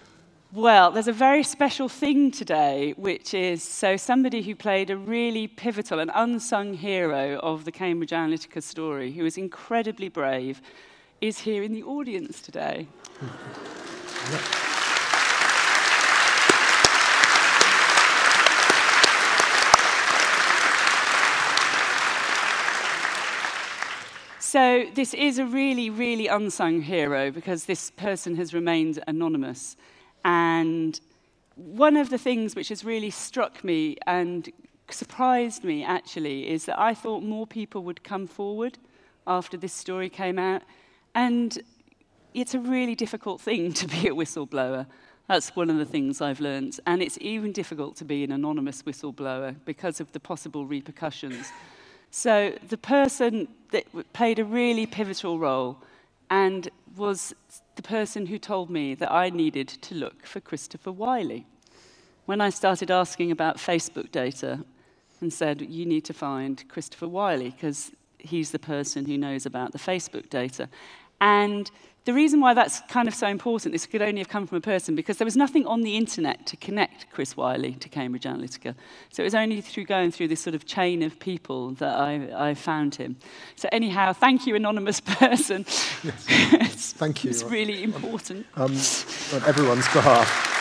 Well, 0.54 0.92
there's 0.92 1.08
a 1.08 1.12
very 1.12 1.42
special 1.42 1.90
thing 1.90 2.30
today, 2.30 2.94
which 2.96 3.34
is 3.34 3.62
so 3.62 3.98
somebody 3.98 4.40
who 4.40 4.54
played 4.54 4.88
a 4.88 4.96
really 4.96 5.46
pivotal 5.46 5.98
and 5.98 6.10
unsung 6.14 6.72
hero 6.72 7.38
of 7.40 7.66
the 7.66 7.70
Cambridge 7.70 8.12
Analytica 8.12 8.62
story, 8.62 9.12
who 9.12 9.26
is 9.26 9.36
incredibly 9.36 10.08
brave, 10.08 10.62
is 11.20 11.40
here 11.40 11.62
in 11.62 11.74
the 11.74 11.82
audience 11.82 12.40
today. 12.40 12.86
So, 24.40 24.86
this 24.94 25.12
is 25.12 25.38
a 25.38 25.44
really, 25.44 25.90
really 25.90 26.26
unsung 26.26 26.80
hero 26.80 27.30
because 27.30 27.66
this 27.66 27.90
person 27.90 28.36
has 28.36 28.54
remained 28.54 29.04
anonymous. 29.06 29.76
And 30.24 31.00
one 31.56 31.96
of 31.96 32.10
the 32.10 32.18
things 32.18 32.54
which 32.54 32.68
has 32.68 32.84
really 32.84 33.10
struck 33.10 33.64
me 33.64 33.96
and 34.06 34.50
surprised 34.90 35.64
me 35.64 35.84
actually 35.84 36.48
is 36.48 36.64
that 36.66 36.78
I 36.78 36.94
thought 36.94 37.22
more 37.22 37.46
people 37.46 37.82
would 37.84 38.02
come 38.02 38.26
forward 38.26 38.78
after 39.26 39.56
this 39.56 39.72
story 39.72 40.08
came 40.08 40.38
out. 40.38 40.62
And 41.14 41.58
it's 42.34 42.54
a 42.54 42.60
really 42.60 42.94
difficult 42.94 43.40
thing 43.40 43.72
to 43.80 43.86
be 43.86 44.08
a 44.08 44.12
whistleblower. 44.12 44.86
That's 45.26 45.54
one 45.54 45.68
of 45.68 45.76
the 45.76 45.84
things 45.84 46.20
I've 46.20 46.40
learned. 46.40 46.80
And 46.86 47.02
it's 47.02 47.18
even 47.20 47.52
difficult 47.52 47.96
to 47.96 48.04
be 48.04 48.24
an 48.24 48.32
anonymous 48.32 48.82
whistleblower 48.82 49.56
because 49.64 50.00
of 50.00 50.10
the 50.12 50.20
possible 50.20 50.64
repercussions. 50.64 51.52
So 52.10 52.54
the 52.68 52.78
person 52.78 53.48
that 53.72 53.84
played 54.14 54.38
a 54.38 54.44
really 54.44 54.86
pivotal 54.86 55.38
role 55.38 55.76
and 56.30 56.70
was 56.96 57.34
the 57.78 57.82
person 57.82 58.26
who 58.26 58.40
told 58.40 58.68
me 58.68 58.92
that 58.96 59.12
I 59.12 59.30
needed 59.30 59.68
to 59.68 59.94
look 59.94 60.26
for 60.26 60.40
Christopher 60.40 60.90
Wylie. 60.90 61.46
When 62.26 62.40
I 62.40 62.50
started 62.50 62.90
asking 62.90 63.30
about 63.30 63.56
Facebook 63.56 64.10
data 64.10 64.64
and 65.20 65.32
said, 65.32 65.62
you 65.62 65.86
need 65.86 66.04
to 66.06 66.12
find 66.12 66.68
Christopher 66.68 67.06
Wylie 67.06 67.50
because 67.50 67.92
he's 68.18 68.50
the 68.50 68.58
person 68.58 69.04
who 69.04 69.16
knows 69.16 69.46
about 69.46 69.70
the 69.70 69.78
Facebook 69.78 70.28
data. 70.28 70.68
And 71.20 71.70
the 72.08 72.14
reason 72.14 72.40
why 72.40 72.54
that's 72.54 72.80
kind 72.88 73.06
of 73.06 73.14
so 73.14 73.26
important, 73.26 73.74
this 73.74 73.84
could 73.84 74.00
only 74.00 74.16
have 74.20 74.30
come 74.30 74.46
from 74.46 74.56
a 74.56 74.62
person, 74.62 74.94
because 74.94 75.18
there 75.18 75.26
was 75.26 75.36
nothing 75.36 75.66
on 75.66 75.82
the 75.82 75.94
internet 75.94 76.46
to 76.46 76.56
connect 76.56 77.04
Chris 77.10 77.36
Wylie 77.36 77.74
to 77.74 77.90
Cambridge 77.90 78.22
Analytica. 78.22 78.74
So 79.10 79.22
it 79.22 79.24
was 79.24 79.34
only 79.34 79.60
through 79.60 79.84
going 79.84 80.10
through 80.10 80.28
this 80.28 80.40
sort 80.40 80.54
of 80.54 80.64
chain 80.64 81.02
of 81.02 81.20
people 81.20 81.72
that 81.72 81.94
I, 81.94 82.48
I 82.48 82.54
found 82.54 82.94
him. 82.94 83.16
So 83.56 83.68
anyhow, 83.72 84.14
thank 84.14 84.46
you, 84.46 84.54
anonymous 84.54 85.00
person. 85.04 85.66
Yes. 86.02 86.94
thank 86.96 87.24
you. 87.24 87.28
It's 87.28 87.42
really 87.42 87.82
important. 87.82 88.46
Um, 88.56 88.74
on 89.34 89.44
everyone's 89.46 89.86
behalf. 89.92 90.54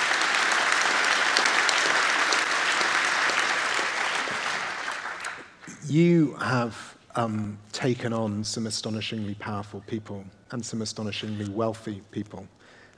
You 5.87 6.33
have 6.41 6.96
um, 7.17 7.57
taken 7.73 8.13
on 8.13 8.43
some 8.43 8.67
astonishingly 8.67 9.33
powerful 9.35 9.83
people 9.87 10.23
and 10.51 10.63
some 10.65 10.81
astonishingly 10.81 11.49
wealthy 11.49 12.01
people 12.11 12.47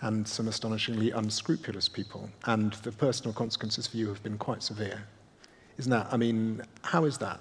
and 0.01 0.27
some 0.27 0.47
astonishingly 0.47 1.12
unscrupulous 1.12 1.89
people. 1.89 2.29
And 2.45 2.73
the 2.84 2.91
personal 2.91 3.34
consequences 3.34 3.88
for 3.88 3.97
you 3.97 4.08
have 4.10 4.21
been 4.21 4.38
quite 4.38 4.62
severe. 4.62 5.03
Isn't 5.77 5.91
that? 5.91 6.08
I 6.12 6.17
mean, 6.17 6.62
how 6.84 7.05
is 7.05 7.17
that? 7.19 7.39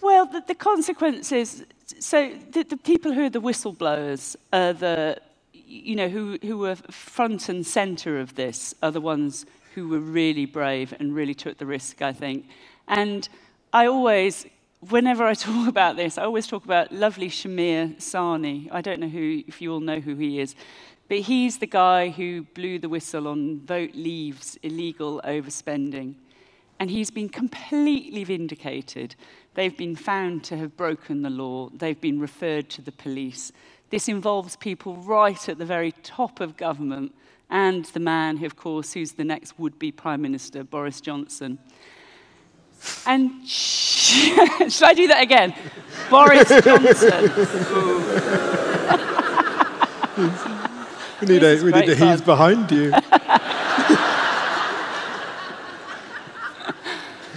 Well, 0.00 0.26
the, 0.26 0.42
the 0.46 0.54
consequences. 0.54 1.64
So 2.00 2.32
the, 2.52 2.64
the 2.64 2.76
people 2.76 3.12
who 3.12 3.24
are 3.24 3.30
the 3.30 3.40
whistleblowers 3.40 4.36
are 4.52 4.72
the, 4.72 5.20
you 5.52 5.96
know, 5.96 6.08
who, 6.08 6.38
who 6.42 6.58
were 6.58 6.76
front 6.76 7.48
and 7.48 7.66
centre 7.66 8.18
of 8.18 8.34
this 8.34 8.74
are 8.82 8.90
the 8.90 9.00
ones 9.00 9.44
who 9.74 9.88
were 9.88 10.00
really 10.00 10.46
brave 10.46 10.94
and 10.98 11.14
really 11.14 11.34
took 11.34 11.58
the 11.58 11.66
risk, 11.66 12.00
I 12.00 12.12
think. 12.12 12.46
And 12.86 13.28
I 13.72 13.86
always 13.86 14.46
whenever 14.80 15.24
I 15.24 15.34
talk 15.34 15.68
about 15.68 15.96
this, 15.96 16.18
I 16.18 16.24
always 16.24 16.46
talk 16.46 16.64
about 16.64 16.92
lovely 16.92 17.28
Shahmir 17.28 18.00
Sanni. 18.00 18.68
I 18.70 18.80
don't 18.80 19.00
know 19.00 19.08
who, 19.08 19.42
if 19.46 19.60
you 19.60 19.72
all 19.72 19.80
know 19.80 20.00
who 20.00 20.16
he 20.16 20.40
is, 20.40 20.54
but 21.08 21.18
he's 21.20 21.58
the 21.58 21.66
guy 21.66 22.10
who 22.10 22.42
blew 22.42 22.78
the 22.78 22.88
whistle 22.88 23.28
on 23.28 23.60
Vote 23.60 23.94
Leave's 23.94 24.58
illegal 24.62 25.20
overspending. 25.24 26.14
And 26.80 26.90
he's 26.90 27.10
been 27.10 27.28
completely 27.28 28.22
vindicated. 28.22 29.16
They've 29.54 29.76
been 29.76 29.96
found 29.96 30.44
to 30.44 30.56
have 30.58 30.76
broken 30.76 31.22
the 31.22 31.30
law. 31.30 31.70
They've 31.70 32.00
been 32.00 32.20
referred 32.20 32.68
to 32.70 32.82
the 32.82 32.92
police. 32.92 33.50
This 33.90 34.08
involves 34.08 34.54
people 34.54 34.96
right 34.96 35.48
at 35.48 35.58
the 35.58 35.64
very 35.64 35.92
top 35.92 36.40
of 36.40 36.56
government 36.56 37.14
and 37.50 37.86
the 37.86 38.00
man, 38.00 38.44
of 38.44 38.56
course, 38.56 38.92
who's 38.92 39.12
the 39.12 39.24
next 39.24 39.58
would 39.58 39.78
be 39.78 39.90
Prime 39.90 40.20
Minister, 40.20 40.64
Boris 40.64 41.00
Johnson. 41.00 41.58
And 43.06 43.30
should 43.48 44.82
I 44.82 44.94
do 44.94 45.08
that 45.08 45.22
again? 45.22 45.54
Boris 46.10 46.48
Johnson. 46.48 47.22
we 51.20 51.26
need 51.26 51.42
a, 51.42 51.62
we 51.62 51.72
need 51.72 51.88
a 51.88 51.94
he's 51.94 52.20
behind 52.20 52.70
you. 52.70 52.92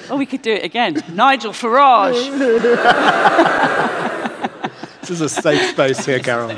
oh, 0.09 0.15
we 0.17 0.25
could 0.25 0.41
do 0.41 0.53
it 0.53 0.63
again. 0.63 1.03
Nigel 1.13 1.51
Farage. 1.51 2.31
this 5.01 5.09
is 5.09 5.21
a 5.21 5.29
safe 5.29 5.71
space 5.71 6.05
here, 6.05 6.19
Carole. 6.19 6.55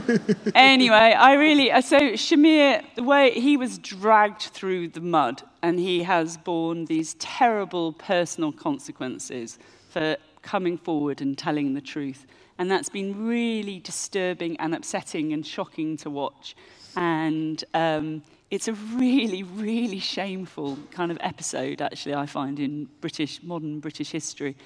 anyway, 0.54 1.14
I 1.18 1.34
really, 1.34 1.70
uh, 1.70 1.80
so 1.80 1.98
Shahmir, 1.98 2.84
the 2.94 3.02
way 3.02 3.32
he 3.32 3.56
was 3.56 3.78
dragged 3.78 4.42
through 4.42 4.88
the 4.88 5.00
mud 5.00 5.42
and 5.62 5.78
he 5.78 6.02
has 6.02 6.36
borne 6.36 6.86
these 6.86 7.14
terrible 7.14 7.92
personal 7.92 8.52
consequences 8.52 9.58
for 9.88 10.16
coming 10.42 10.76
forward 10.76 11.20
and 11.20 11.36
telling 11.36 11.74
the 11.74 11.80
truth. 11.80 12.26
And 12.58 12.70
that's 12.70 12.88
been 12.88 13.26
really 13.26 13.78
disturbing 13.80 14.56
and 14.58 14.74
upsetting 14.74 15.32
and 15.32 15.46
shocking 15.46 15.96
to 15.98 16.10
watch. 16.10 16.56
And 16.96 17.62
um, 17.74 18.22
it's 18.50 18.68
a 18.68 18.74
really, 18.74 19.42
really 19.42 19.98
shameful 19.98 20.78
kind 20.90 21.10
of 21.10 21.18
episode, 21.20 21.80
actually, 21.80 22.14
I 22.14 22.26
find, 22.26 22.58
in 22.58 22.88
British, 23.00 23.42
modern 23.42 23.80
British 23.80 24.10
history. 24.10 24.56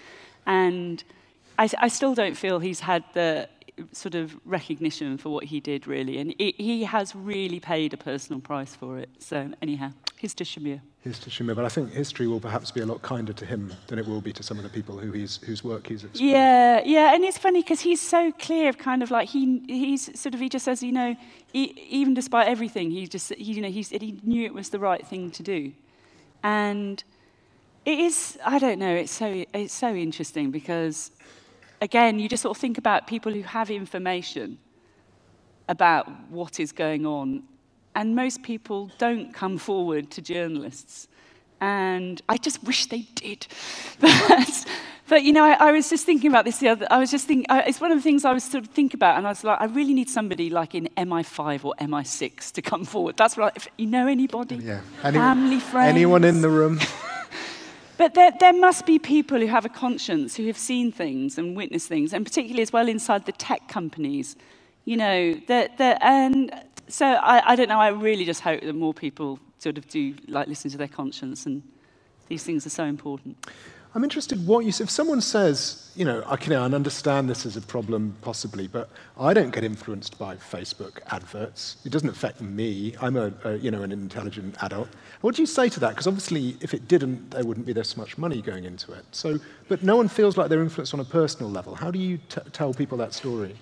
And 0.47 1.03
I, 1.59 1.69
I 1.79 1.89
still 1.89 2.15
don't 2.15 2.37
feel 2.37 2.59
he's 2.59 2.81
had 2.81 3.05
the 3.15 3.49
sort 3.93 4.15
of 4.15 4.37
recognition 4.45 5.19
for 5.19 5.31
what 5.31 5.45
he 5.45 5.61
did, 5.61 5.87
really. 5.87 6.19
And 6.19 6.35
it, 6.39 6.57
he 6.57 6.85
has 6.85 7.15
really 7.15 7.61
paid 7.61 7.93
a 7.93 7.97
personal 7.97 8.41
price 8.41 8.75
for 8.75 8.99
it. 8.99 9.09
So, 9.19 9.51
anyhow, 9.61 9.93
here's 10.17 10.35
to 10.35 10.45
Shahmir. 10.45 10.81
Here's 11.01 11.19
to 11.21 11.31
Shahmir. 11.31 11.55
But 11.55 11.65
I 11.65 11.69
think 11.69 11.93
history 11.93 12.27
will 12.27 12.41
perhaps 12.41 12.71
be 12.71 12.81
a 12.81 12.87
lot 12.87 13.03
kinder 13.03 13.33
to 13.35 13.47
him 13.47 13.73
than 13.89 13.99
it 13.99 14.07
will 14.07 14.21
be 14.21 14.33
to 14.33 14.43
some 14.43 14.57
of 14.57 14.63
the 14.63 14.71
people 14.71 14.99
who 14.99 15.13
he's, 15.13 15.37
whose 15.39 15.63
work 15.63 15.87
he's 15.87 16.05
exposed. 16.05 16.25
Yeah, 16.25 16.81
yeah. 16.85 17.15
And 17.15 17.25
it's 17.25 17.39
funny 17.39 17.63
because 17.63 17.81
he's 17.81 18.01
so 18.01 18.33
clear 18.33 18.69
of 18.69 18.79
kind 18.79 19.03
of 19.03 19.11
like, 19.11 19.29
he, 19.29 19.63
he's 19.67 20.19
sort 20.19 20.35
of, 20.35 20.41
he 20.41 20.49
just 20.49 20.65
says, 20.65 20.83
you 20.83 20.93
know, 20.93 21.15
he, 21.53 21.65
even 21.91 22.15
despite 22.15 22.49
everything, 22.49 22.91
he 22.91 23.07
just, 23.07 23.35
he, 23.35 23.53
you 23.53 23.63
know, 23.63 23.71
he, 23.71 23.83
said 23.83 24.03
he 24.03 24.19
knew 24.23 24.45
it 24.45 24.55
was 24.55 24.71
the 24.71 24.79
right 24.79 25.07
thing 25.07 25.31
to 25.33 25.43
do. 25.43 25.73
And 26.43 27.03
it 27.85 27.99
is, 27.99 28.39
I 28.45 28.59
don't 28.59 28.79
know, 28.79 28.95
it's 28.95 29.13
so, 29.13 29.45
it's 29.53 29.75
so 29.75 29.95
interesting 29.95 30.51
because 30.51 31.11
again, 31.81 32.19
you 32.19 32.29
just 32.29 32.43
sort 32.43 32.57
of 32.57 32.61
think 32.61 32.79
about 32.79 33.07
people 33.07 33.33
who 33.33 33.43
have 33.43 33.71
information 33.71 34.59
about 35.69 36.09
what 36.31 36.61
is 36.61 36.73
going 36.73 37.07
on, 37.07 37.43
and 37.95 38.15
most 38.15 38.43
people 38.43 38.91
don't 38.99 39.33
come 39.33 39.59
forward 39.59 40.11
to 40.13 40.23
journalists. 40.23 41.09
And 41.61 42.21
I 42.29 42.37
just 42.37 42.63
wish 42.65 42.87
they 42.87 43.07
did. 43.15 43.47
but, 44.01 44.67
but, 45.09 45.23
you 45.23 45.33
know, 45.33 45.45
I, 45.45 45.53
I, 45.53 45.73
was 45.73 45.89
just 45.89 46.05
thinking 46.05 46.31
about 46.31 46.45
this 46.45 46.59
the 46.59 46.69
other. 46.69 46.87
I 46.91 46.99
was 46.99 47.11
just 47.11 47.27
thinking. 47.27 47.47
I, 47.49 47.63
it's 47.63 47.81
one 47.81 47.91
of 47.91 47.99
the 47.99 48.03
things 48.03 48.27
I 48.27 48.33
was 48.35 48.45
sort 48.45 48.65
of 48.65 48.71
thinking 48.71 48.99
about, 48.99 49.17
and 49.17 49.27
I 49.27 49.31
was 49.31 49.43
like, 49.43 49.59
I 49.61 49.65
really 49.65 49.95
need 49.95 50.11
somebody 50.11 50.51
like 50.51 50.75
in 50.75 50.89
MI5 50.99 51.65
or 51.65 51.75
MI6 51.81 52.53
to 52.53 52.63
come 52.63 52.85
forward. 52.85 53.17
That's 53.17 53.37
what. 53.37 53.53
I, 53.55 53.57
if 53.57 53.69
you 53.79 53.87
know 53.87 54.07
anybody, 54.07 54.57
yeah. 54.57 54.81
Anyone, 55.03 55.27
family, 55.27 55.61
friends, 55.61 55.89
anyone 55.89 56.25
in 56.25 56.43
the 56.43 56.51
room. 56.51 56.79
But 57.99 58.15
there, 58.15 58.33
there 58.39 58.53
must 58.53 58.85
be 58.85 58.99
people 58.99 59.39
who 59.39 59.47
have 59.47 59.65
a 59.65 59.71
conscience, 59.71 60.37
who 60.37 60.47
have 60.47 60.59
seen 60.59 60.93
things 60.93 61.39
and 61.39 61.57
witnessed 61.57 61.89
things, 61.89 62.13
and 62.13 62.25
particularly 62.25 62.63
as 62.63 62.73
well 62.73 62.89
inside 62.89 63.25
the 63.25 63.33
tech 63.33 63.69
companies. 63.69 64.37
You 64.85 64.97
know, 64.99 65.35
and 65.49 66.53
so 66.89 67.07
I, 67.07 67.53
I 67.53 67.57
don't 67.57 67.69
know, 67.69 67.81
I 67.81 67.89
really 67.89 68.25
just 68.25 68.41
hope 68.41 68.61
that 68.61 68.75
more 68.75 68.95
people 68.95 69.41
sort 69.59 69.79
of 69.79 69.89
do 69.89 70.15
like 70.29 70.47
listen 70.47 70.71
to 70.71 70.79
their 70.79 70.89
conscience, 70.89 71.47
and 71.47 71.63
these 72.29 72.45
things 72.45 72.67
are 72.67 72.71
so 72.71 72.85
important. 72.85 73.37
I'm 73.97 74.05
interested 74.05 74.47
what 74.47 74.67
you 74.67 74.69
if 74.69 74.91
someone 74.91 75.23
says, 75.23 75.91
you 75.97 76.05
know, 76.05 76.23
I 76.27 76.37
can 76.37 76.53
I 76.53 76.67
understand 76.67 77.31
this 77.31 77.47
is 77.47 77.57
a 77.57 77.63
problem 77.63 78.15
possibly, 78.21 78.67
but 78.67 78.91
I 79.19 79.33
don't 79.33 79.55
get 79.55 79.65
influenced 79.65 80.19
by 80.19 80.37
Facebook 80.37 80.99
adverts. 81.07 81.79
It 81.83 81.93
doesn't 81.93 82.11
affect 82.11 82.43
me. 82.43 82.95
I'm 83.01 83.17
a, 83.17 83.33
a 83.45 83.57
you 83.57 83.71
know 83.71 83.83
an 83.83 83.93
intelligent 83.93 84.55
adult. 84.63 84.91
What 85.23 85.35
do 85.35 85.41
you 85.41 85.47
say 85.47 85.71
to 85.71 85.81
that? 85.81 85.93
Because 85.93 86.07
obviously, 86.07 86.59
if 86.61 86.75
it 86.75 86.89
didn't, 86.89 87.31
there 87.31 87.43
wouldn't 87.43 87.65
be 87.65 87.73
this 87.73 87.97
much 87.97 88.19
money 88.19 88.43
going 88.43 88.65
into 88.65 88.93
it. 88.93 89.07
So, 89.13 89.39
but 89.67 89.83
no 89.83 89.97
one 89.97 90.09
feels 90.09 90.37
like 90.37 90.51
they're 90.51 90.61
influenced 90.61 90.93
on 90.93 91.01
a 91.01 91.05
personal 91.05 91.51
level. 91.51 91.75
How 91.75 91.91
do 91.91 91.99
you 91.99 92.19
tell 92.53 92.75
people 92.75 92.99
that 92.99 93.15
story? 93.15 93.57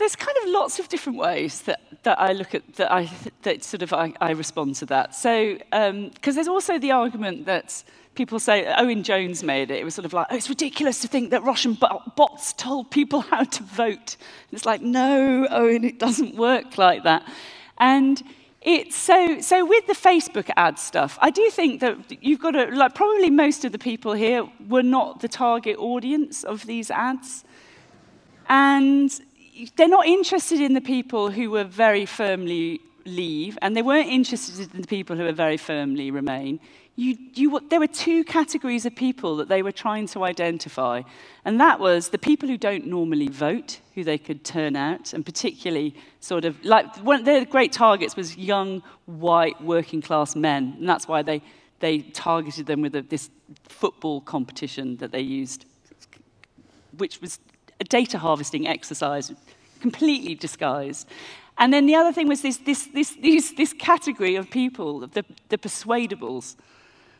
There's 0.00 0.16
kind 0.16 0.36
of 0.42 0.48
lots 0.48 0.78
of 0.78 0.88
different 0.88 1.18
ways 1.18 1.60
that, 1.62 1.80
that 2.04 2.18
I 2.18 2.32
look 2.32 2.54
at 2.54 2.74
that 2.76 2.90
I 2.90 3.10
that 3.42 3.62
sort 3.62 3.82
of 3.82 3.92
I, 3.92 4.14
I 4.20 4.30
respond 4.32 4.76
to 4.76 4.86
that. 4.86 5.14
So, 5.14 5.54
because 5.54 5.90
um, 5.90 6.34
there's 6.34 6.48
also 6.48 6.78
the 6.78 6.90
argument 6.90 7.44
that 7.44 7.84
people 8.14 8.38
say 8.38 8.66
Owen 8.76 9.02
Jones 9.02 9.42
made 9.42 9.70
it. 9.70 9.78
It 9.78 9.84
was 9.84 9.94
sort 9.94 10.06
of 10.06 10.12
like, 10.12 10.26
oh, 10.30 10.36
it's 10.36 10.48
ridiculous 10.48 11.00
to 11.02 11.08
think 11.08 11.30
that 11.30 11.42
Russian 11.42 11.74
bots 12.16 12.52
told 12.54 12.90
people 12.90 13.20
how 13.32 13.44
to 13.44 13.62
vote. 13.62 14.16
And 14.48 14.52
it's 14.52 14.66
like, 14.66 14.82
no, 14.82 15.46
Owen, 15.50 15.84
it 15.84 15.98
doesn't 15.98 16.34
work 16.34 16.78
like 16.78 17.04
that. 17.04 17.26
And 17.78 18.22
it's 18.62 18.96
so, 18.96 19.40
so 19.40 19.64
with 19.64 19.86
the 19.86 19.94
Facebook 19.94 20.50
ad 20.56 20.78
stuff, 20.78 21.18
I 21.22 21.30
do 21.30 21.48
think 21.50 21.80
that 21.80 21.96
you've 22.22 22.40
got 22.40 22.50
to, 22.52 22.66
like, 22.66 22.94
probably 22.94 23.30
most 23.30 23.64
of 23.64 23.72
the 23.72 23.78
people 23.78 24.12
here 24.12 24.46
were 24.68 24.82
not 24.82 25.20
the 25.20 25.28
target 25.28 25.76
audience 25.78 26.44
of 26.44 26.66
these 26.66 26.90
ads. 26.90 27.44
And 28.50 29.10
they're 29.76 29.88
not 29.88 30.06
interested 30.06 30.60
in 30.60 30.74
the 30.74 30.80
people 30.80 31.30
who 31.30 31.50
were 31.50 31.64
very 31.64 32.06
firmly 32.06 32.80
leave, 33.04 33.58
and 33.62 33.76
they 33.76 33.82
weren't 33.82 34.08
interested 34.08 34.72
in 34.74 34.82
the 34.82 34.86
people 34.86 35.16
who 35.16 35.24
were 35.24 35.32
very 35.32 35.56
firmly 35.56 36.10
remain 36.10 36.60
you, 37.00 37.16
you, 37.32 37.60
there 37.70 37.80
were 37.80 37.86
two 37.86 38.24
categories 38.24 38.84
of 38.84 38.94
people 38.94 39.36
that 39.36 39.48
they 39.48 39.62
were 39.62 39.72
trying 39.72 40.06
to 40.08 40.22
identify. 40.24 41.00
And 41.46 41.58
that 41.58 41.80
was 41.80 42.10
the 42.10 42.18
people 42.18 42.46
who 42.46 42.58
don't 42.58 42.86
normally 42.86 43.28
vote, 43.28 43.80
who 43.94 44.04
they 44.04 44.18
could 44.18 44.44
turn 44.44 44.76
out, 44.76 45.14
and 45.14 45.24
particularly 45.24 45.94
sort 46.20 46.44
of 46.44 46.62
like 46.62 46.94
one 46.98 47.18
of 47.20 47.24
their 47.24 47.46
great 47.46 47.72
targets 47.72 48.16
was 48.16 48.36
young, 48.36 48.82
white, 49.06 49.58
working 49.62 50.02
class 50.02 50.36
men. 50.36 50.76
And 50.78 50.86
that's 50.86 51.08
why 51.08 51.22
they, 51.22 51.40
they 51.78 52.00
targeted 52.00 52.66
them 52.66 52.82
with 52.82 52.94
a, 52.94 53.00
this 53.00 53.30
football 53.66 54.20
competition 54.20 54.98
that 54.98 55.10
they 55.10 55.22
used, 55.22 55.64
which 56.98 57.22
was 57.22 57.38
a 57.80 57.84
data 57.84 58.18
harvesting 58.18 58.66
exercise 58.66 59.32
completely 59.80 60.34
disguised. 60.34 61.08
And 61.58 61.72
then 61.72 61.86
the 61.86 61.94
other 61.94 62.12
thing 62.12 62.28
was 62.28 62.42
this, 62.42 62.58
this, 62.58 62.86
this, 62.94 63.16
this, 63.20 63.52
this 63.52 63.72
category 63.72 64.36
of 64.36 64.50
people, 64.50 65.06
the, 65.06 65.24
the 65.48 65.58
persuadables. 65.58 66.56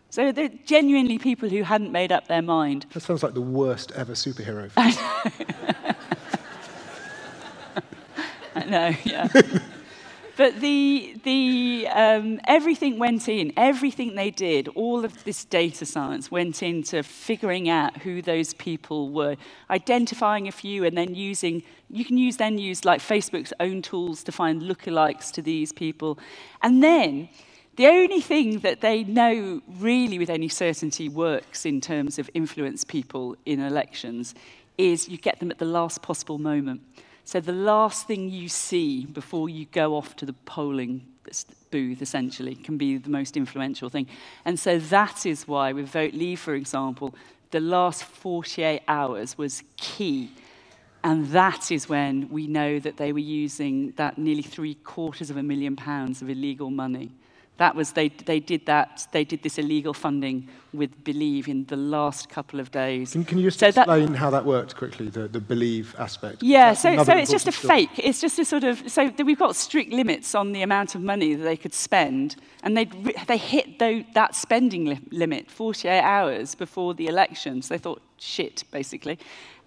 So 0.09 0.33
they're 0.33 0.49
genuinely 0.67 1.19
people 1.19 1.49
who 1.49 1.63
hadn't 1.63 1.93
made 1.93 2.11
up 2.11 2.27
their 2.27 2.43
mind. 2.43 2.87
That 2.93 3.01
sounds 3.01 3.23
like 3.23 3.35
the 3.35 3.41
worst 3.41 3.93
ever 3.93 4.15
superhero. 4.15 4.71
I 4.77 4.91
know, 8.65 8.65
I 8.65 8.65
know, 8.65 8.97
yeah. 9.05 9.29
but 10.41 10.59
the, 10.59 11.21
the, 11.25 11.87
um, 11.89 12.41
everything 12.47 12.99
went 12.99 13.29
in, 13.29 13.53
everything 13.59 14.15
they 14.15 14.31
did, 14.31 14.69
all 14.69 15.05
of 15.05 15.23
this 15.25 15.45
data 15.45 15.85
science 15.85 16.31
went 16.31 16.63
into 16.63 17.03
figuring 17.03 17.69
out 17.69 17.99
who 17.99 18.23
those 18.23 18.55
people 18.55 19.11
were, 19.11 19.37
identifying 19.69 20.49
a 20.49 20.51
few 20.51 20.87
and 20.87 20.97
then 20.97 21.15
using, 21.15 21.63
you 21.91 22.07
can 22.07 22.17
use 22.17 22.39
then 22.39 22.57
use 22.57 22.87
like 22.87 23.03
Facebook's 23.03 23.53
own 23.61 23.83
tools 23.83 24.25
to 24.25 24.33
find 24.33 24.63
lookalikes 24.63 25.31
to 25.33 25.43
these 25.43 25.75
people. 25.75 26.19
And 26.63 26.83
then 26.83 27.29
the 27.77 27.89
only 27.89 28.23
thing 28.23 28.61
that 28.61 28.81
they 28.81 29.05
know 29.05 29.61
really 29.79 30.19
with 30.19 30.31
any 30.31 30.49
certainty 30.49 31.11
works 31.11 31.67
in 31.67 31.83
terms 31.83 32.19
of 32.19 32.31
influence 32.33 32.83
people 32.83 33.37
in 33.45 33.61
elections 33.61 34.35
is 34.79 35.07
you 35.07 35.19
get 35.19 35.39
them 35.39 35.51
at 35.51 35.59
the 35.59 35.67
last 35.67 36.01
possible 36.01 36.39
moment. 36.39 36.81
So 37.25 37.41
the 37.41 37.53
last 37.53 38.07
thing 38.07 38.29
you 38.29 38.49
see 38.49 39.05
before 39.05 39.49
you 39.49 39.67
go 39.67 39.97
off 39.97 40.17
to 40.17 40.27
the 40.27 40.33
polling 40.33 41.07
booth, 41.71 42.03
essentially, 42.03 42.55
can 42.55 42.77
be 42.77 42.97
the 42.97 43.11
most 43.11 43.37
influential 43.37 43.89
thing. 43.89 44.07
And 44.45 44.59
so 44.59 44.79
that 44.79 45.27
is 45.27 45.47
why, 45.47 45.73
with 45.73 45.89
Vote 45.89 46.15
Leave, 46.15 46.41
for 46.41 46.55
example, 46.55 47.15
the 47.51 47.61
last 47.61 48.05
48 48.05 48.83
hours 48.89 49.39
was 49.39 49.63
key. 49.77 50.31
And 51.03 51.29
that 51.29 51.71
is 51.71 51.89
when 51.89 52.29
we 52.29 52.47
know 52.47 52.79
that 52.79 52.97
they 52.97 53.13
were 53.13 53.19
using 53.19 53.93
that 53.93 54.19
nearly 54.19 54.43
three 54.43 54.75
quarters 54.75 55.31
of 55.31 55.37
a 55.37 55.43
million 55.43 55.77
pounds 55.77 56.21
of 56.21 56.29
illegal 56.29 56.71
money 56.71 57.11
that 57.61 57.77
was 57.77 57.93
they, 57.93 58.09
they 58.09 58.41
did 58.41 58.65
that 58.65 59.07
they 59.13 59.23
did 59.23 59.43
this 59.43 59.59
illegal 59.59 59.93
funding 59.93 60.49
with 60.73 61.05
BeLeave 61.05 61.47
in 61.47 61.67
the 61.67 61.77
last 61.77 62.31
couple 62.31 62.59
of 62.59 62.71
days. 62.71 63.13
Can, 63.13 63.23
can 63.23 63.37
you 63.37 63.45
just 63.45 63.61
so 63.61 63.67
explain 63.67 64.13
that, 64.13 64.19
how 64.19 64.31
that 64.31 64.47
worked 64.47 64.77
quickly 64.77 65.11
the, 65.11 65.29
the 65.29 65.41
BeLeave 65.41 65.95
aspect? 65.99 66.43
Yeah 66.43 66.73
so, 66.73 67.05
so 67.05 67.13
it's 67.13 67.31
just 67.31 67.49
a 67.49 67.53
story. 67.53 67.87
fake 67.87 67.99
it's 67.99 68.19
just 68.19 68.39
a 68.39 68.47
sort 68.47 68.65
of 68.65 68.91
so 68.91 69.13
we've 69.25 69.39
got 69.39 69.55
strict 69.57 69.93
limits 69.93 70.35
on 70.35 70.53
the 70.53 70.63
amount 70.63 70.95
of 70.95 71.03
money 71.03 71.35
that 71.35 71.45
they 71.45 71.57
could 71.57 71.75
spend 71.75 72.37
and 72.63 72.79
they 72.79 72.87
they 73.29 73.37
hit 73.37 73.79
the, 73.79 74.07
that 74.15 74.35
spending 74.35 74.87
li- 74.87 75.09
limit 75.11 75.51
48 75.51 76.01
hours 76.01 76.55
before 76.55 76.95
the 76.95 77.09
elections 77.09 77.69
they 77.69 77.79
thought 77.79 78.01
shit 78.17 78.65
basically. 78.73 79.19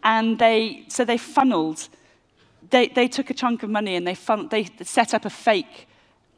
And 0.03 0.39
they 0.39 0.85
so 0.87 1.05
they 1.05 1.19
funneled 1.19 1.89
they, 2.71 2.87
they 2.87 3.07
took 3.07 3.29
a 3.29 3.33
chunk 3.33 3.61
of 3.61 3.69
money 3.69 3.95
and 3.95 4.07
they, 4.07 4.15
fun, 4.15 4.47
they 4.47 4.67
set 4.81 5.13
up 5.13 5.25
a 5.25 5.29
fake 5.29 5.87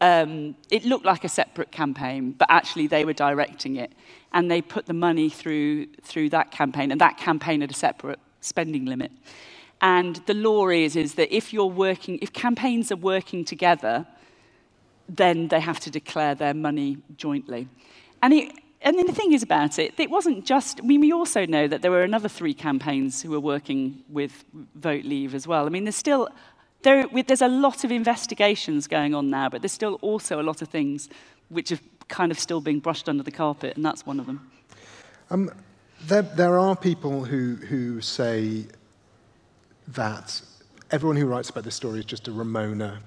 um, 0.02 0.56
it 0.70 0.86
looked 0.86 1.06
like 1.06 1.24
a 1.24 1.30
separate 1.30 1.72
campaign, 1.72 2.32
but 2.38 2.48
actually 2.50 2.88
they 2.88 3.06
were 3.06 3.14
directing 3.14 3.78
it. 3.78 3.92
And 4.34 4.52
they 4.52 4.62
put 4.62 4.86
the 4.86 4.94
money 4.94 5.30
through, 5.30 5.88
through 6.04 6.30
that 6.30 6.52
campaign, 6.52 6.92
and 6.92 7.00
that 7.02 7.18
campaign 7.18 7.62
had 7.62 7.72
a 7.72 7.76
separate 7.76 8.20
spending 8.42 8.86
limit. 8.86 9.12
And 9.82 10.18
the 10.26 10.34
law 10.34 10.70
is, 10.70 10.96
is 10.96 11.16
that 11.16 11.36
if 11.36 11.54
you're 11.54 11.66
working, 11.66 12.20
if 12.22 12.34
campaigns 12.34 12.92
are 12.92 12.98
working 12.98 13.46
together, 13.46 14.06
then 15.08 15.48
they 15.48 15.60
have 15.60 15.80
to 15.82 15.92
declare 15.92 16.36
their 16.36 16.54
money 16.54 16.98
jointly. 17.18 17.68
And, 18.22 18.34
it, 18.34 18.52
and 18.82 18.98
then 18.98 19.06
the 19.06 19.14
thing 19.14 19.34
is 19.34 19.44
about 19.44 19.80
it, 19.80 19.94
it 20.00 20.10
wasn't 20.10 20.46
just, 20.46 20.82
I 20.82 20.86
mean, 20.86 21.02
we 21.02 21.14
also 21.14 21.46
know 21.46 21.68
that 21.68 21.82
there 21.82 21.92
were 21.92 22.04
another 22.04 22.30
three 22.30 22.54
campaigns 22.54 23.22
who 23.22 23.32
were 23.32 23.40
working 23.40 24.04
with 24.10 24.44
Vote 24.76 25.06
Leave 25.06 25.36
as 25.36 25.48
well. 25.48 25.66
I 25.66 25.70
mean, 25.70 25.84
there's 25.84 25.96
still 25.96 26.30
there, 26.86 27.08
there's 27.28 27.42
a 27.42 27.48
lot 27.48 27.84
of 27.84 27.92
investigations 27.92 28.88
going 28.88 29.14
on 29.14 29.30
now, 29.30 29.50
but 29.50 29.62
there's 29.62 29.72
still 29.72 29.96
also 29.96 30.40
a 30.40 30.44
lot 30.44 30.62
of 30.62 30.70
things 30.70 31.10
which 31.50 31.72
are 31.72 31.80
kind 32.08 32.32
of 32.32 32.40
still 32.40 32.62
being 32.62 32.80
brushed 32.80 33.10
under 33.10 33.24
the 33.24 33.32
carpet, 33.32 33.76
and 33.76 33.84
that's 33.84 34.06
one 34.06 34.20
of 34.20 34.28
them. 34.28 34.50
Um, 35.32 35.52
there, 36.04 36.22
there 36.22 36.60
are 36.60 36.76
people 36.76 37.26
who, 37.26 37.56
who 37.56 38.02
say 38.02 38.66
that 39.88 40.42
everyone 40.92 41.18
who 41.18 41.26
writes 41.26 41.50
about 41.50 41.64
this 41.64 41.76
story 41.76 42.00
is 42.00 42.06
just 42.06 42.28
a 42.28 42.32
Remoaner, 42.32 43.00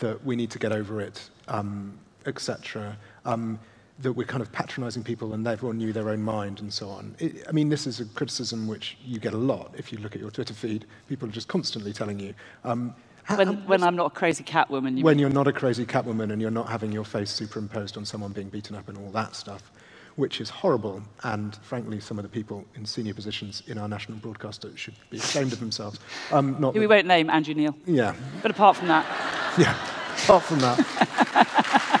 that 0.00 0.24
we 0.24 0.34
need 0.34 0.50
to 0.50 0.58
get 0.58 0.72
over 0.72 1.00
it, 1.00 1.30
um, 1.46 1.96
etc. 2.26 2.96
Um, 3.24 3.60
that 4.00 4.12
we're 4.12 4.26
kind 4.26 4.42
of 4.42 4.50
patronizing 4.50 5.04
people 5.04 5.34
and 5.34 5.46
everyone 5.46 5.78
knew 5.78 5.92
their 5.92 6.08
own 6.08 6.20
mind 6.20 6.60
and 6.60 6.72
so 6.72 6.88
on. 6.88 7.14
It, 7.20 7.44
I 7.48 7.52
mean, 7.52 7.68
this 7.68 7.86
is 7.86 8.00
a 8.00 8.04
criticism 8.06 8.66
which 8.66 8.98
you 9.04 9.20
get 9.20 9.34
a 9.34 9.38
lot 9.38 9.72
if 9.76 9.92
you 9.92 9.98
look 9.98 10.16
at 10.16 10.20
your 10.20 10.32
Twitter 10.32 10.52
feed. 10.52 10.84
People 11.08 11.28
are 11.28 11.32
just 11.32 11.46
constantly 11.46 11.92
telling 11.92 12.18
you. 12.18 12.34
Um, 12.64 12.94
when, 13.28 13.66
when 13.66 13.82
I'm 13.82 13.96
not 13.96 14.06
a 14.06 14.10
crazy 14.10 14.44
catwoman. 14.44 14.98
You 14.98 15.04
when 15.04 15.16
mean? 15.16 15.18
you're 15.18 15.30
not 15.30 15.46
a 15.48 15.52
crazy 15.52 15.86
catwoman 15.86 16.32
and 16.32 16.40
you're 16.40 16.50
not 16.50 16.68
having 16.68 16.92
your 16.92 17.04
face 17.04 17.30
superimposed 17.30 17.96
on 17.96 18.04
someone 18.04 18.32
being 18.32 18.48
beaten 18.48 18.76
up 18.76 18.88
and 18.88 18.98
all 18.98 19.10
that 19.12 19.34
stuff, 19.34 19.70
which 20.16 20.40
is 20.40 20.50
horrible. 20.50 21.02
And 21.22 21.56
frankly, 21.56 22.00
some 22.00 22.18
of 22.18 22.22
the 22.22 22.28
people 22.28 22.64
in 22.74 22.84
senior 22.84 23.14
positions 23.14 23.62
in 23.66 23.78
our 23.78 23.88
national 23.88 24.18
broadcaster 24.18 24.76
should 24.76 24.94
be 25.10 25.18
ashamed 25.18 25.52
of 25.52 25.60
themselves. 25.60 25.98
Um, 26.32 26.56
not 26.58 26.74
we 26.74 26.86
won't 26.86 27.06
name 27.06 27.30
Andrew 27.30 27.54
Neil. 27.54 27.74
Yeah. 27.86 28.14
But 28.42 28.50
apart 28.50 28.76
from 28.76 28.88
that. 28.88 29.04
Yeah. 29.56 29.76
Apart 30.24 30.42
from 30.42 30.58
that. 30.58 32.00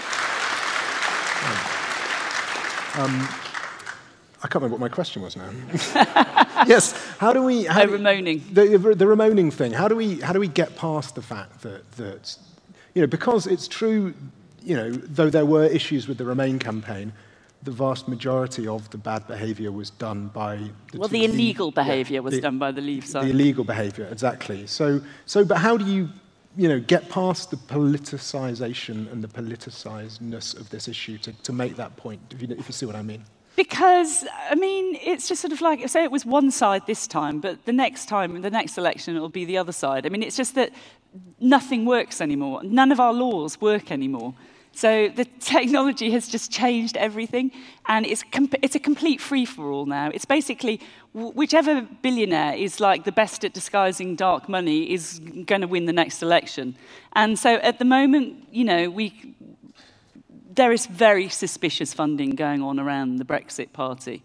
Um, 2.96 3.28
I 4.40 4.46
can't 4.46 4.62
remember 4.62 4.74
what 4.76 4.80
my 4.80 4.88
question 4.88 5.20
was 5.20 5.36
now. 5.36 5.50
yes, 6.68 6.92
how 7.24 7.32
do 7.32 7.42
we... 7.42 7.64
How 7.64 7.84
Remoaning. 7.86 8.42
The, 8.52 8.94
the 8.94 9.06
Remoaning 9.06 9.50
thing, 9.50 9.72
how 9.72 9.88
do, 9.88 9.96
we, 9.96 10.20
how 10.20 10.32
do 10.32 10.40
we 10.40 10.48
get 10.48 10.76
past 10.76 11.14
the 11.14 11.22
fact 11.22 11.62
that, 11.62 11.90
that, 11.92 12.36
you 12.94 13.00
know, 13.00 13.06
because 13.06 13.46
it's 13.46 13.66
true, 13.66 14.12
you 14.62 14.76
know, 14.76 14.90
though 14.90 15.30
there 15.30 15.46
were 15.46 15.64
issues 15.64 16.06
with 16.06 16.18
the 16.18 16.26
Remain 16.26 16.58
campaign, 16.58 17.12
the 17.62 17.70
vast 17.70 18.08
majority 18.08 18.68
of 18.68 18.90
the 18.90 18.98
bad 18.98 19.26
behaviour 19.26 19.72
was 19.72 19.88
done 19.88 20.28
by 20.28 20.56
the 20.92 20.98
well, 20.98 21.08
the 21.08 21.24
illegal 21.24 21.70
behaviour 21.70 22.16
yeah, 22.16 22.20
was 22.20 22.34
the, 22.34 22.42
done 22.42 22.58
by 22.58 22.70
the 22.70 22.82
Leave 22.82 23.06
side. 23.06 23.24
The 23.24 23.30
illegal 23.30 23.64
behaviour, 23.64 24.06
exactly. 24.12 24.66
So, 24.66 25.00
so, 25.24 25.46
but 25.46 25.56
how 25.56 25.78
do 25.78 25.86
you, 25.86 26.10
you 26.58 26.68
know, 26.68 26.78
get 26.78 27.08
past 27.08 27.50
the 27.50 27.56
politicisation 27.56 29.10
and 29.10 29.24
the 29.24 29.28
politicisedness 29.28 30.60
of 30.60 30.68
this 30.68 30.88
issue 30.88 31.16
to, 31.18 31.32
to 31.32 31.52
make 31.54 31.76
that 31.76 31.96
point? 31.96 32.20
If 32.32 32.42
you, 32.42 32.48
if 32.50 32.68
you 32.68 32.74
see 32.74 32.84
what 32.84 32.96
I 32.96 33.02
mean. 33.02 33.24
Because, 33.56 34.24
I 34.50 34.56
mean, 34.56 34.98
it's 35.00 35.28
just 35.28 35.40
sort 35.40 35.52
of 35.52 35.60
like, 35.60 35.88
say 35.88 36.02
it 36.02 36.10
was 36.10 36.26
one 36.26 36.50
side 36.50 36.86
this 36.86 37.06
time, 37.06 37.40
but 37.40 37.64
the 37.66 37.72
next 37.72 38.06
time, 38.06 38.40
the 38.42 38.50
next 38.50 38.76
election, 38.78 39.14
it'll 39.14 39.28
be 39.28 39.44
the 39.44 39.58
other 39.58 39.72
side. 39.72 40.06
I 40.06 40.08
mean, 40.08 40.22
it's 40.22 40.36
just 40.36 40.56
that 40.56 40.72
nothing 41.38 41.84
works 41.84 42.20
anymore. 42.20 42.62
None 42.64 42.90
of 42.90 42.98
our 42.98 43.12
laws 43.12 43.60
work 43.60 43.92
anymore. 43.92 44.34
So 44.72 45.08
the 45.08 45.24
technology 45.40 46.10
has 46.10 46.28
just 46.28 46.50
changed 46.50 46.96
everything, 46.96 47.52
and 47.86 48.04
it's, 48.04 48.24
it's 48.62 48.74
a 48.74 48.80
complete 48.80 49.20
free 49.20 49.44
for 49.44 49.70
all 49.70 49.86
now. 49.86 50.10
It's 50.12 50.24
basically 50.24 50.80
whichever 51.12 51.82
billionaire 52.02 52.54
is 52.54 52.80
like 52.80 53.04
the 53.04 53.12
best 53.12 53.44
at 53.44 53.52
disguising 53.52 54.16
dark 54.16 54.48
money 54.48 54.92
is 54.92 55.20
going 55.46 55.60
to 55.60 55.68
win 55.68 55.84
the 55.84 55.92
next 55.92 56.22
election. 56.22 56.74
And 57.12 57.38
so 57.38 57.54
at 57.56 57.78
the 57.78 57.84
moment, 57.84 58.48
you 58.50 58.64
know, 58.64 58.90
we, 58.90 59.36
there 60.54 60.72
is 60.72 60.86
very 60.86 61.28
suspicious 61.28 61.92
funding 61.92 62.30
going 62.30 62.62
on 62.62 62.78
around 62.78 63.16
the 63.16 63.24
Brexit 63.24 63.72
Party. 63.72 64.22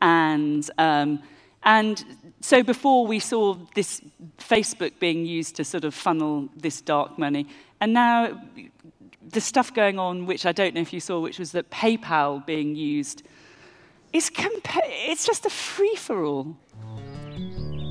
And, 0.00 0.68
um, 0.78 1.22
and 1.62 2.04
so 2.40 2.62
before 2.62 3.06
we 3.06 3.18
saw 3.18 3.56
this 3.74 4.00
Facebook 4.38 4.98
being 4.98 5.24
used 5.24 5.56
to 5.56 5.64
sort 5.64 5.84
of 5.84 5.94
funnel 5.94 6.48
this 6.56 6.80
dark 6.80 7.18
money, 7.18 7.46
and 7.80 7.92
now 7.92 8.40
the 9.28 9.40
stuff 9.40 9.72
going 9.74 9.98
on, 9.98 10.26
which 10.26 10.46
I 10.46 10.52
don't 10.52 10.74
know 10.74 10.80
if 10.80 10.92
you 10.92 11.00
saw, 11.00 11.20
which 11.20 11.38
was 11.38 11.52
that 11.52 11.70
PayPal 11.70 12.44
being 12.46 12.74
used, 12.74 13.22
compa- 14.12 14.80
it's 14.84 15.26
just 15.26 15.46
a 15.46 15.50
free 15.50 15.96
for 15.96 16.24
all. 16.24 16.56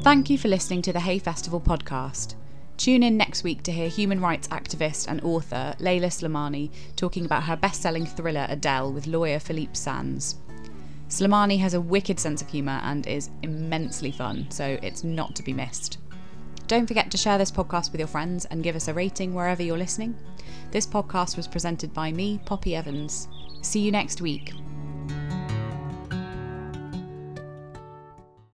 Thank 0.04 0.30
you 0.30 0.38
for 0.38 0.48
listening 0.48 0.82
to 0.84 0.94
the 0.94 1.02
Hay 1.02 1.20
Festival 1.20 1.60
podcast. 1.60 2.36
Tune 2.78 3.02
in 3.02 3.18
next 3.18 3.44
week 3.44 3.64
to 3.64 3.72
hear 3.72 3.90
human 3.90 4.22
rights 4.22 4.48
activist 4.50 5.08
and 5.08 5.20
author 5.24 5.76
Leila 5.80 6.08
Slimani 6.08 6.70
talking 6.96 7.26
about 7.26 7.44
her 7.44 7.56
best 7.56 7.82
selling 7.82 8.06
thriller 8.06 8.46
Adele 8.50 8.94
with 8.94 9.08
lawyer 9.08 9.40
Philippe 9.40 9.74
Sands. 9.74 10.36
Slimani 11.10 11.60
has 11.60 11.74
a 11.74 11.82
wicked 11.82 12.20
sense 12.20 12.42
of 12.42 12.50
humour 12.50 12.80
and 12.84 13.08
is 13.08 13.32
immensely 13.42 14.12
fun, 14.12 14.46
so 14.52 14.78
it's 14.84 15.04
not 15.04 15.36
to 15.36 15.44
be 15.44 15.54
missed. 15.54 15.98
Don't 16.68 16.86
forget 16.86 17.10
to 17.12 17.18
share 17.18 17.38
this 17.38 17.52
podcast 17.52 17.92
with 17.92 18.00
your 18.00 18.08
friends 18.08 18.46
and 18.46 18.62
give 18.62 18.76
us 18.76 18.88
a 18.88 18.94
rating 18.94 19.34
wherever 19.34 19.64
you're 19.64 19.78
listening. 19.78 20.16
This 20.70 20.86
podcast 20.86 21.36
was 21.36 21.48
presented 21.48 21.94
by 21.94 22.12
me, 22.12 22.40
Poppy 22.46 22.76
Evans. 22.76 23.28
See 23.62 23.80
you 23.80 23.92
next 23.92 24.22
week. 24.22 24.54